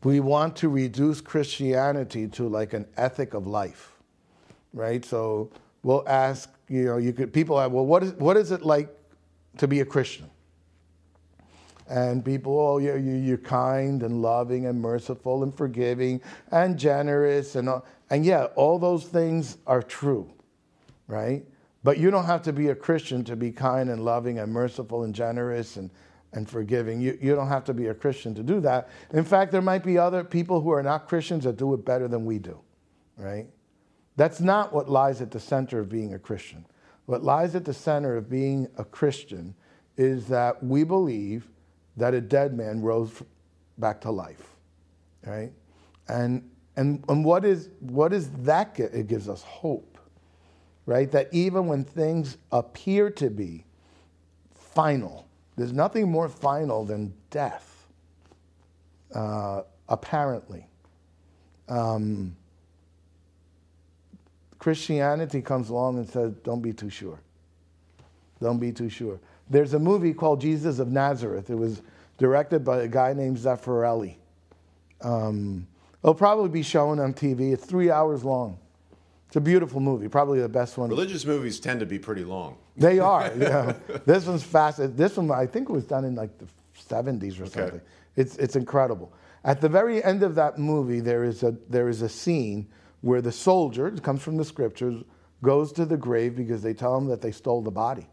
we 0.03 0.19
want 0.19 0.58
to 0.58 0.69
reduce 0.69 1.21
Christianity 1.21 2.27
to 2.30 2.49
like 2.49 2.73
an 2.73 2.86
ethic 2.97 3.34
of 3.34 3.47
life, 3.47 3.93
right? 4.73 5.03
So 5.03 5.49
we'll 5.84 6.08
ask, 6.08 6.49
you 6.67 6.86
know, 6.86 6.97
you 6.97 7.13
could 7.13 7.34
people 7.34 7.56
well, 7.56 7.69
what 7.69 8.03
is 8.03 8.13
what 8.13 8.38
is 8.38 8.51
it 8.51 8.63
like 8.63 8.89
to 9.58 9.67
be 9.67 9.80
a 9.80 9.86
Christian? 9.86 10.30
And 11.89 12.23
people, 12.25 12.60
oh, 12.60 12.77
you're, 12.80 12.97
you're 12.97 13.38
kind 13.38 14.03
and 14.03 14.21
loving 14.21 14.65
and 14.65 14.82
merciful 14.82 15.43
and 15.43 15.56
forgiving 15.56 16.21
and 16.51 16.77
generous 16.77 17.56
and 17.56 17.69
all, 17.69 17.86
and 18.10 18.25
yeah, 18.25 18.45
all 18.56 18.77
those 18.77 19.06
things 19.06 19.58
are 19.65 19.82
true, 19.82 20.30
right? 21.08 21.45
But 21.84 21.97
you 21.97 22.12
don't 22.12 22.25
have 22.25 22.41
to 22.43 22.51
be 22.51 22.67
a 22.67 22.75
Christian 22.75 23.23
to 23.23 23.38
be 23.38 23.51
kind 23.51 23.89
and 23.89 24.03
loving 24.03 24.39
and 24.39 24.51
merciful 24.51 25.03
and 25.03 25.15
generous 25.15 25.77
and, 25.77 25.89
and 26.34 26.49
forgiving. 26.49 26.99
You, 26.99 27.17
you 27.21 27.36
don't 27.36 27.47
have 27.47 27.63
to 27.65 27.73
be 27.73 27.88
a 27.88 27.93
Christian 27.93 28.36
to 28.36 28.43
do 28.43 28.60
that. 28.62 28.89
In 29.13 29.23
fact, 29.23 29.53
there 29.53 29.62
might 29.62 29.86
be 29.86 29.97
other 29.97 30.25
people 30.25 30.60
who 30.60 30.71
are 30.71 30.84
not 30.84 31.08
Christians 31.08 31.45
that 31.45 31.56
do 31.56 31.73
it 31.73 31.86
better 31.86 32.10
than 32.10 32.25
we 32.25 32.39
do, 32.39 32.60
right? 33.15 33.47
That's 34.17 34.41
not 34.41 34.73
what 34.73 34.89
lies 34.89 35.21
at 35.21 35.32
the 35.32 35.39
center 35.39 35.80
of 35.80 35.89
being 35.89 36.13
a 36.13 36.19
Christian. 36.19 36.65
What 37.06 37.23
lies 37.23 37.56
at 37.56 37.63
the 37.63 37.73
center 37.73 38.17
of 38.17 38.30
being 38.30 38.67
a 38.77 38.84
Christian 38.84 39.56
is 39.95 40.27
that 40.27 40.62
we 40.63 40.84
believe 40.84 41.47
that 41.95 42.13
a 42.13 42.19
dead 42.19 42.53
man 42.53 42.82
rose 42.82 43.23
back 43.77 44.01
to 44.01 44.12
life, 44.12 44.56
right? 45.25 45.51
And, 46.10 46.49
and, 46.75 47.03
and 47.08 47.23
what, 47.23 47.45
is, 47.45 47.69
what 47.80 48.12
is 48.12 48.30
that? 48.43 48.80
It 48.80 49.08
gives 49.08 49.30
us 49.30 49.43
hope, 49.43 49.97
right? 50.86 51.12
That 51.12 51.30
even 51.32 51.67
when 51.67 51.84
things 51.84 52.38
appear 52.51 53.10
to 53.12 53.30
be 53.30 53.65
final, 54.53 55.27
there's 55.56 55.73
nothing 55.73 56.10
more 56.10 56.27
final 56.27 56.86
than 56.86 57.13
death, 57.30 57.88
uh, 59.13 59.62
apparently. 59.88 60.67
Um, 61.67 62.36
Christianity 64.60 65.41
comes 65.41 65.70
along 65.70 65.98
and 65.98 66.10
says, 66.10 66.34
don't 66.43 66.62
be 66.62 66.74
too 66.74 66.89
sure. 66.89 67.20
Don't 68.41 68.60
be 68.60 68.72
too 68.72 68.89
sure. 68.89 69.20
There's 69.50 69.74
a 69.74 69.80
movie 69.80 70.13
called 70.13 70.41
Jesus 70.41 70.80
of 70.80 70.89
Nazareth. 70.89 71.50
It 71.50 71.56
was 71.56 71.82
directed 72.17 72.63
by 72.65 72.80
a 72.82 72.88
guy 72.88 73.13
named 73.13 73.38
Zeffirelli. 73.38 74.15
Um, 75.02 75.67
it'll 76.04 76.15
probably 76.15 76.50
be 76.50 76.63
shown 76.63 77.00
on 77.00 77.13
TV. 77.13 77.54
It's 77.54 77.65
three 77.65 77.91
hours 77.91 78.24
long. 78.24 78.58
It's 79.28 79.36
a 79.36 79.41
beautiful 79.41 79.82
movie, 79.82 80.08
probably 80.08 80.39
the 80.39 80.50
best 80.50 80.78
one. 80.78 80.89
Religious 80.89 81.26
movies 81.26 81.60
tend 81.60 81.82
to 81.82 81.86
be 81.86 82.00
pretty 82.00 82.24
long. 82.24 82.58
They 82.78 83.00
are. 83.00 83.32
Yeah. 83.38 83.74
this 84.06 84.26
one's 84.26 84.43
fast. 84.43 84.80
This 84.96 85.17
one, 85.17 85.30
I 85.32 85.46
think, 85.46 85.70
was 85.70 85.86
done 85.86 86.06
in 86.06 86.15
like 86.15 86.32
the 86.38 86.46
70s 86.89 87.41
or 87.41 87.46
something. 87.46 87.82
It's, 88.15 88.38
it's 88.38 88.56
incredible. 88.56 89.12
At 89.43 89.62
the 89.62 89.70
very 89.70 90.04
end 90.04 90.24
of 90.24 90.36
that 90.36 90.58
movie, 90.58 91.00
there 91.00 91.24
is 91.24 91.43
a, 91.43 91.56
there 91.70 91.89
is 91.89 92.02
a 92.02 92.10
scene 92.10 92.67
where 93.02 93.22
the 93.22 93.32
soldier, 93.32 93.88
it 93.88 94.04
comes 94.04 94.22
from 94.22 94.38
the 94.38 94.46
scriptures, 94.46 95.04
goes 95.44 95.72
to 95.74 95.86
the 95.86 95.98
grave 95.98 96.36
because 96.36 96.62
they 96.62 96.74
tell 96.74 96.98
him 96.98 97.08
that 97.08 97.22
they 97.22 97.32
stole 97.32 97.62
the 97.62 97.72
body. 97.72 98.08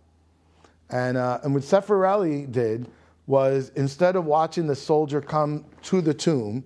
And, 0.91 1.17
uh, 1.17 1.41
and 1.43 1.55
what 1.55 1.63
Zeffirelli 1.63 2.51
did 2.51 2.89
was 3.27 3.73
instead 3.77 4.17
of 4.17 4.27
watching 4.27 4.67
the 4.67 4.77
soldier 4.77 5.21
come 5.21 5.65
to 5.83 6.01
the 6.01 6.13
tomb 6.13 6.65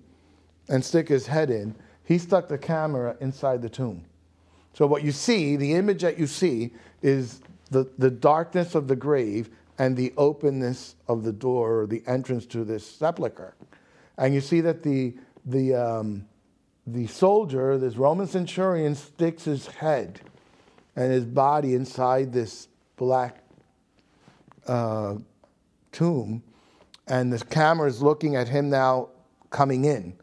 and 0.68 0.84
stick 0.84 1.08
his 1.08 1.26
head 1.26 1.50
in, 1.50 1.74
he 2.04 2.18
stuck 2.18 2.48
the 2.48 2.58
camera 2.58 3.16
inside 3.20 3.62
the 3.62 3.68
tomb. 3.68 4.04
So 4.72 4.86
what 4.86 5.04
you 5.04 5.12
see, 5.12 5.56
the 5.56 5.74
image 5.74 6.02
that 6.02 6.18
you 6.18 6.26
see, 6.26 6.72
is 7.02 7.40
the, 7.70 7.88
the 7.98 8.10
darkness 8.10 8.74
of 8.74 8.88
the 8.88 8.96
grave 8.96 9.50
and 9.78 9.96
the 9.96 10.12
openness 10.16 10.96
of 11.06 11.22
the 11.22 11.32
door 11.32 11.80
or 11.80 11.86
the 11.86 12.02
entrance 12.06 12.46
to 12.46 12.64
this 12.64 12.84
sepulcher. 12.84 13.54
And 14.16 14.34
you 14.34 14.40
see 14.40 14.60
that 14.62 14.82
the, 14.82 15.14
the, 15.46 15.74
um, 15.74 16.26
the 16.92 17.06
soldier, 17.06 17.76
this 17.78 17.96
Roman 17.96 18.26
centurion, 18.26 18.94
sticks 18.94 19.44
his 19.44 19.66
head 19.66 20.20
and 20.96 21.12
his 21.12 21.24
body 21.24 21.74
inside 21.74 22.32
this 22.32 22.68
black 22.96 23.42
uh, 24.66 25.16
tomb, 25.92 26.42
and 27.06 27.32
the 27.32 27.44
camera 27.46 27.88
is 27.88 28.02
looking 28.02 28.36
at 28.36 28.48
him 28.48 28.68
now 28.68 29.08
coming 29.50 29.84
in. 29.84 30.14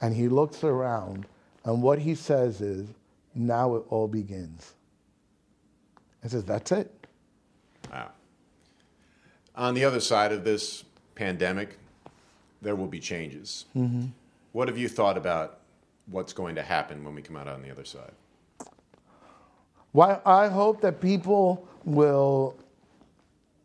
And 0.00 0.14
he 0.14 0.28
looks 0.28 0.62
around, 0.62 1.26
and 1.64 1.82
what 1.82 1.98
he 1.98 2.14
says 2.14 2.60
is, 2.60 2.88
Now 3.34 3.74
it 3.74 3.84
all 3.88 4.06
begins. 4.06 4.74
He 6.22 6.28
says, 6.28 6.44
That's 6.44 6.70
it. 6.72 7.06
Wow. 7.90 8.10
On 9.56 9.74
the 9.74 9.84
other 9.84 9.98
side 9.98 10.30
of 10.30 10.44
this 10.44 10.84
pandemic, 11.16 11.78
there 12.62 12.76
will 12.76 12.86
be 12.86 13.00
changes. 13.00 13.64
Mm-hmm. 13.76 14.06
What 14.52 14.68
have 14.68 14.78
you 14.78 14.88
thought 14.88 15.16
about 15.16 15.57
what's 16.10 16.32
going 16.32 16.54
to 16.54 16.62
happen 16.62 17.04
when 17.04 17.14
we 17.14 17.22
come 17.22 17.36
out 17.36 17.48
on 17.48 17.62
the 17.62 17.70
other 17.70 17.84
side? 17.84 18.12
Well, 19.92 20.20
I 20.24 20.48
hope 20.48 20.80
that 20.82 21.00
people 21.00 21.66
will, 21.84 22.56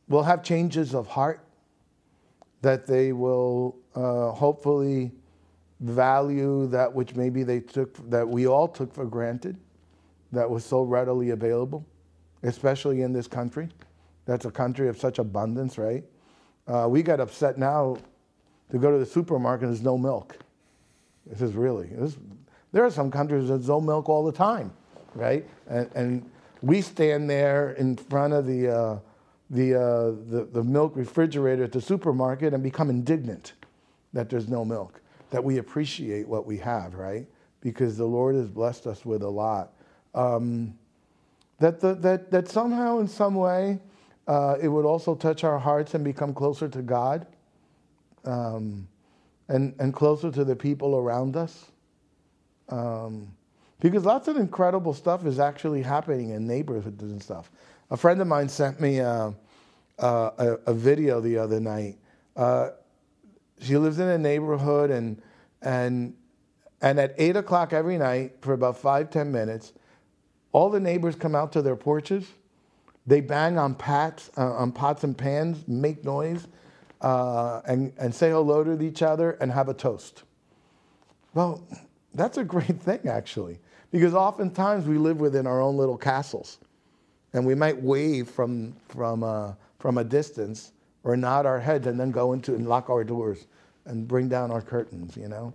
will 0.07 0.23
have 0.23 0.43
changes 0.43 0.95
of 0.95 1.07
heart, 1.07 1.41
that 2.61 2.87
they 2.87 3.11
will 3.11 3.75
uh, 3.93 4.31
hopefully 4.31 5.11
value 5.81 6.67
that 6.67 6.93
which 6.93 7.15
maybe 7.15 7.43
they 7.43 7.59
took, 7.59 8.09
that 8.09 8.27
we 8.27 8.47
all 8.47 8.67
took 8.67 8.93
for 8.93 9.05
granted, 9.05 9.57
that 10.31 10.49
was 10.49 10.63
so 10.65 10.81
readily 10.81 11.31
available, 11.31 11.85
especially 12.43 13.01
in 13.01 13.11
this 13.11 13.27
country. 13.27 13.67
That's 14.25 14.45
a 14.45 14.51
country 14.51 14.87
of 14.87 14.97
such 14.97 15.19
abundance, 15.19 15.77
right? 15.77 16.03
Uh, 16.67 16.87
we 16.89 17.03
got 17.03 17.19
upset 17.19 17.57
now 17.57 17.97
to 18.71 18.77
go 18.79 18.91
to 18.91 18.97
the 18.97 19.05
supermarket, 19.05 19.67
there's 19.67 19.83
no 19.83 19.97
milk. 19.97 20.37
This 21.25 21.41
is 21.41 21.53
really, 21.53 21.87
this, 21.87 22.17
there 22.71 22.83
are 22.83 22.91
some 22.91 23.09
countries 23.09 23.47
that 23.47 23.65
no 23.67 23.79
milk 23.79 24.09
all 24.09 24.25
the 24.25 24.31
time, 24.31 24.71
right? 25.15 25.47
And, 25.67 25.89
and 25.95 26.31
we 26.61 26.81
stand 26.81 27.29
there 27.29 27.71
in 27.71 27.95
front 27.95 28.33
of 28.33 28.45
the, 28.45 28.69
uh, 28.69 28.99
the, 29.49 29.75
uh, 29.75 30.05
the, 30.29 30.47
the 30.51 30.63
milk 30.63 30.95
refrigerator 30.95 31.63
at 31.63 31.71
the 31.71 31.81
supermarket 31.81 32.53
and 32.53 32.63
become 32.63 32.89
indignant 32.89 33.53
that 34.13 34.29
there's 34.29 34.47
no 34.47 34.65
milk, 34.65 35.01
that 35.29 35.43
we 35.43 35.57
appreciate 35.57 36.27
what 36.27 36.45
we 36.45 36.57
have, 36.57 36.95
right? 36.95 37.27
Because 37.61 37.97
the 37.97 38.05
Lord 38.05 38.35
has 38.35 38.49
blessed 38.49 38.87
us 38.87 39.05
with 39.05 39.23
a 39.23 39.29
lot. 39.29 39.73
Um, 40.13 40.77
that, 41.59 41.79
the, 41.79 41.95
that, 41.95 42.31
that 42.31 42.47
somehow, 42.49 42.99
in 42.99 43.07
some 43.07 43.35
way, 43.35 43.79
uh, 44.27 44.57
it 44.61 44.67
would 44.67 44.85
also 44.85 45.15
touch 45.15 45.43
our 45.43 45.59
hearts 45.59 45.93
and 45.93 46.03
become 46.03 46.33
closer 46.33 46.67
to 46.67 46.81
God 46.81 47.27
um, 48.25 48.87
and, 49.47 49.73
and 49.79 49.93
closer 49.93 50.31
to 50.31 50.43
the 50.43 50.55
people 50.55 50.95
around 50.95 51.35
us. 51.35 51.65
Um, 52.69 53.27
because 53.79 54.05
lots 54.05 54.27
of 54.27 54.37
incredible 54.37 54.93
stuff 54.93 55.25
is 55.25 55.39
actually 55.39 55.81
happening 55.81 56.29
in 56.29 56.47
neighborhoods 56.47 57.03
and 57.03 57.21
stuff. 57.21 57.51
A 57.91 57.97
friend 57.97 58.21
of 58.21 58.27
mine 58.27 58.47
sent 58.47 58.79
me 58.79 58.99
a, 58.99 59.33
a, 59.99 60.57
a 60.65 60.73
video 60.73 61.19
the 61.19 61.37
other 61.37 61.59
night. 61.59 61.97
Uh, 62.35 62.69
she 63.59 63.77
lives 63.77 63.99
in 63.99 64.07
a 64.07 64.17
neighborhood, 64.17 64.89
and, 64.89 65.21
and, 65.61 66.15
and 66.81 66.99
at 66.99 67.13
8 67.17 67.37
o'clock 67.37 67.73
every 67.73 67.97
night, 67.97 68.33
for 68.41 68.53
about 68.53 68.77
five 68.77 69.09
ten 69.09 69.31
minutes, 69.31 69.73
all 70.51 70.69
the 70.69 70.79
neighbors 70.79 71.15
come 71.15 71.35
out 71.35 71.51
to 71.53 71.61
their 71.61 71.75
porches. 71.75 72.25
They 73.05 73.21
bang 73.21 73.57
on, 73.57 73.75
pats, 73.75 74.31
uh, 74.37 74.53
on 74.53 74.71
pots 74.71 75.03
and 75.03 75.17
pans, 75.17 75.67
make 75.67 76.05
noise, 76.05 76.47
uh, 77.03 77.61
and, 77.65 77.93
and 77.99 78.15
say 78.15 78.31
hello 78.31 78.63
to 78.63 78.81
each 78.81 79.01
other 79.01 79.31
and 79.41 79.51
have 79.51 79.69
a 79.69 79.73
toast. 79.73 80.23
Well, 81.33 81.67
that's 82.13 82.37
a 82.37 82.43
great 82.43 82.79
thing, 82.81 83.01
actually, 83.07 83.59
because 83.91 84.13
oftentimes 84.13 84.87
we 84.87 84.97
live 84.97 85.19
within 85.19 85.45
our 85.45 85.61
own 85.61 85.77
little 85.77 85.97
castles, 85.97 86.59
and 87.33 87.45
we 87.45 87.55
might 87.55 87.79
wave 87.81 88.29
from, 88.29 88.73
from, 88.87 89.23
uh, 89.23 89.53
from 89.79 89.97
a 89.97 90.03
distance 90.03 90.71
or 91.03 91.17
nod 91.17 91.45
our 91.45 91.59
heads 91.59 91.87
and 91.87 91.99
then 91.99 92.11
go 92.11 92.33
into 92.33 92.55
and 92.55 92.67
lock 92.67 92.89
our 92.89 93.03
doors 93.03 93.47
and 93.85 94.07
bring 94.07 94.29
down 94.29 94.49
our 94.49 94.61
curtains, 94.61 95.17
you 95.17 95.27
know. 95.27 95.53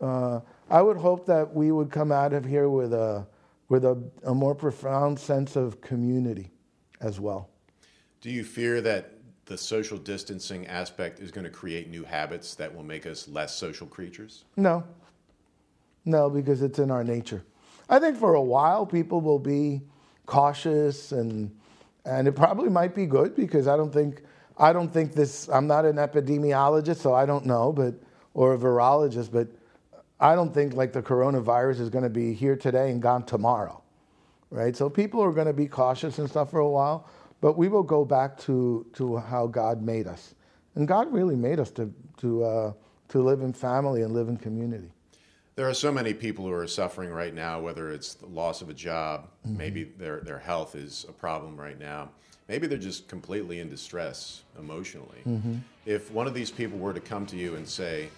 Uh, 0.00 0.40
I 0.70 0.80
would 0.80 0.96
hope 0.96 1.26
that 1.26 1.54
we 1.54 1.72
would 1.72 1.90
come 1.90 2.10
out 2.10 2.32
of 2.32 2.44
here 2.44 2.68
with 2.68 2.94
a, 2.94 3.26
with 3.68 3.84
a, 3.84 4.02
a 4.24 4.34
more 4.34 4.54
profound 4.54 5.18
sense 5.18 5.56
of 5.56 5.80
community 5.80 6.50
as 7.00 7.20
well. 7.20 7.50
Do 8.20 8.30
you 8.30 8.44
fear 8.44 8.80
that 8.80 9.15
the 9.46 9.56
social 9.56 9.96
distancing 9.96 10.66
aspect 10.66 11.20
is 11.20 11.30
going 11.30 11.44
to 11.44 11.50
create 11.50 11.88
new 11.88 12.04
habits 12.04 12.54
that 12.56 12.74
will 12.74 12.82
make 12.82 13.06
us 13.06 13.28
less 13.28 13.54
social 13.54 13.86
creatures? 13.86 14.44
No. 14.56 14.84
No, 16.04 16.28
because 16.28 16.62
it's 16.62 16.78
in 16.78 16.90
our 16.90 17.04
nature. 17.04 17.44
I 17.88 17.98
think 18.00 18.16
for 18.16 18.34
a 18.34 18.42
while 18.42 18.84
people 18.84 19.20
will 19.20 19.38
be 19.38 19.82
cautious 20.26 21.12
and 21.12 21.54
and 22.04 22.28
it 22.28 22.32
probably 22.32 22.68
might 22.68 22.94
be 22.94 23.06
good 23.06 23.34
because 23.34 23.68
I 23.68 23.76
don't 23.76 23.92
think 23.92 24.22
I 24.58 24.72
don't 24.72 24.92
think 24.92 25.12
this 25.12 25.48
I'm 25.48 25.68
not 25.68 25.84
an 25.84 25.96
epidemiologist 25.96 26.96
so 26.96 27.14
I 27.14 27.26
don't 27.26 27.46
know 27.46 27.72
but 27.72 27.94
or 28.34 28.54
a 28.54 28.58
virologist 28.58 29.30
but 29.30 29.48
I 30.18 30.34
don't 30.34 30.52
think 30.52 30.74
like 30.74 30.92
the 30.92 31.02
coronavirus 31.02 31.80
is 31.80 31.90
going 31.90 32.04
to 32.04 32.10
be 32.10 32.32
here 32.32 32.56
today 32.56 32.90
and 32.90 33.00
gone 33.00 33.24
tomorrow. 33.24 33.82
Right? 34.50 34.76
So 34.76 34.88
people 34.88 35.20
are 35.22 35.32
going 35.32 35.48
to 35.48 35.52
be 35.52 35.66
cautious 35.66 36.18
and 36.18 36.28
stuff 36.30 36.50
for 36.50 36.60
a 36.60 36.68
while, 36.68 37.08
but 37.40 37.56
we 37.56 37.68
will 37.68 37.82
go 37.82 38.04
back 38.04 38.38
to 38.40 38.86
to 38.94 39.16
how 39.16 39.46
God 39.46 39.82
made 39.82 40.06
us. 40.06 40.34
And 40.74 40.86
God 40.86 41.12
really 41.12 41.36
made 41.36 41.60
us 41.60 41.70
to 41.72 41.92
to 42.18 42.44
uh, 42.44 42.72
to 43.08 43.22
live 43.22 43.40
in 43.42 43.52
family 43.52 44.02
and 44.02 44.12
live 44.12 44.28
in 44.28 44.36
community. 44.36 44.90
There 45.54 45.66
are 45.68 45.74
so 45.74 45.90
many 45.90 46.12
people 46.12 46.44
who 46.44 46.52
are 46.52 46.66
suffering 46.66 47.10
right 47.10 47.32
now, 47.32 47.60
whether 47.60 47.90
it's 47.90 48.12
the 48.14 48.26
loss 48.26 48.60
of 48.60 48.68
a 48.68 48.74
job, 48.74 49.28
Mm-hmm. 49.46 49.56
maybe 49.56 49.84
their, 49.84 50.20
their 50.20 50.38
health 50.38 50.74
is 50.74 51.06
a 51.08 51.12
problem 51.12 51.56
right 51.56 51.78
now. 51.78 52.10
Maybe 52.48 52.66
they're 52.66 52.76
just 52.78 53.08
completely 53.08 53.60
in 53.60 53.70
distress 53.70 54.42
emotionally. 54.58 55.20
Mm-hmm. 55.26 55.54
If 55.86 56.10
one 56.10 56.26
of 56.26 56.34
these 56.34 56.50
people 56.50 56.78
were 56.78 56.92
to 56.92 57.00
come 57.00 57.24
to 57.26 57.36
you 57.36 57.54
and 57.54 57.66
say, 57.66 58.08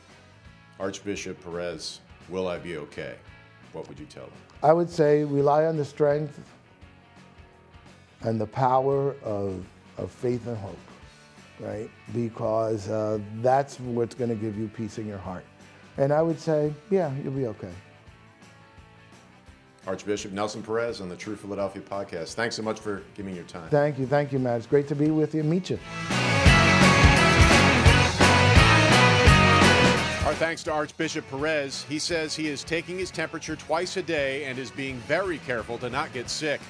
Archbishop 0.80 1.42
Perez, 1.44 2.00
will 2.28 2.48
I 2.48 2.58
be 2.58 2.76
okay? 2.78 3.14
What 3.72 3.88
would 3.88 3.98
you 4.00 4.06
tell 4.06 4.24
them? 4.24 4.32
I 4.62 4.72
would 4.72 4.90
say 4.90 5.22
rely 5.24 5.66
on 5.66 5.76
the 5.76 5.84
strength 5.84 6.40
and 8.22 8.40
the 8.40 8.46
power 8.46 9.14
of, 9.22 9.64
of 9.96 10.10
faith 10.10 10.46
and 10.46 10.56
hope, 10.56 10.78
right? 11.60 11.90
Because 12.14 12.88
uh, 12.88 13.18
that's 13.40 13.78
what's 13.80 14.14
going 14.14 14.30
to 14.30 14.36
give 14.36 14.58
you 14.58 14.68
peace 14.68 14.98
in 14.98 15.06
your 15.06 15.18
heart. 15.18 15.44
And 15.96 16.12
I 16.12 16.22
would 16.22 16.38
say, 16.38 16.72
yeah, 16.90 17.12
you'll 17.22 17.32
be 17.32 17.46
okay. 17.46 17.72
Archbishop 19.86 20.32
Nelson 20.32 20.62
Perez 20.62 21.00
on 21.00 21.08
the 21.08 21.16
True 21.16 21.34
Philadelphia 21.34 21.82
podcast. 21.82 22.34
Thanks 22.34 22.54
so 22.56 22.62
much 22.62 22.78
for 22.78 23.02
giving 23.14 23.34
your 23.34 23.44
time. 23.44 23.70
Thank 23.70 23.98
you. 23.98 24.06
Thank 24.06 24.32
you, 24.32 24.38
Matt. 24.38 24.58
It's 24.58 24.66
great 24.66 24.86
to 24.88 24.94
be 24.94 25.10
with 25.10 25.34
you. 25.34 25.42
Meet 25.42 25.70
you. 25.70 25.78
Our 30.26 30.34
thanks 30.34 30.62
to 30.64 30.72
Archbishop 30.72 31.26
Perez. 31.30 31.84
He 31.88 31.98
says 31.98 32.36
he 32.36 32.48
is 32.48 32.62
taking 32.62 32.98
his 32.98 33.10
temperature 33.10 33.56
twice 33.56 33.96
a 33.96 34.02
day 34.02 34.44
and 34.44 34.58
is 34.58 34.70
being 34.70 34.96
very 34.98 35.38
careful 35.38 35.78
to 35.78 35.88
not 35.88 36.12
get 36.12 36.28
sick. 36.28 36.60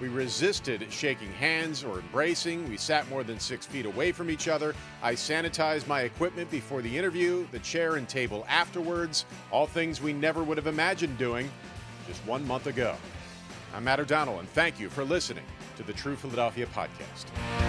We 0.00 0.08
resisted 0.08 0.86
shaking 0.90 1.32
hands 1.32 1.82
or 1.82 1.98
embracing. 1.98 2.68
We 2.68 2.76
sat 2.76 3.08
more 3.08 3.24
than 3.24 3.40
six 3.40 3.64
feet 3.64 3.86
away 3.86 4.12
from 4.12 4.28
each 4.28 4.46
other. 4.46 4.74
I 5.02 5.14
sanitized 5.14 5.86
my 5.86 6.02
equipment 6.02 6.50
before 6.50 6.82
the 6.82 6.98
interview, 6.98 7.46
the 7.50 7.60
chair 7.60 7.96
and 7.96 8.06
table 8.08 8.44
afterwards. 8.48 9.24
All 9.50 9.66
things 9.66 10.02
we 10.02 10.12
never 10.12 10.42
would 10.42 10.58
have 10.58 10.66
imagined 10.66 11.16
doing 11.16 11.50
just 12.06 12.24
one 12.26 12.46
month 12.46 12.66
ago. 12.66 12.94
I'm 13.74 13.84
Matt 13.84 14.00
O'Donnell, 14.00 14.38
and 14.38 14.48
thank 14.50 14.78
you 14.78 14.90
for 14.90 15.04
listening 15.04 15.44
to 15.76 15.82
the 15.82 15.92
True 15.92 16.16
Philadelphia 16.16 16.66
podcast. 16.66 17.65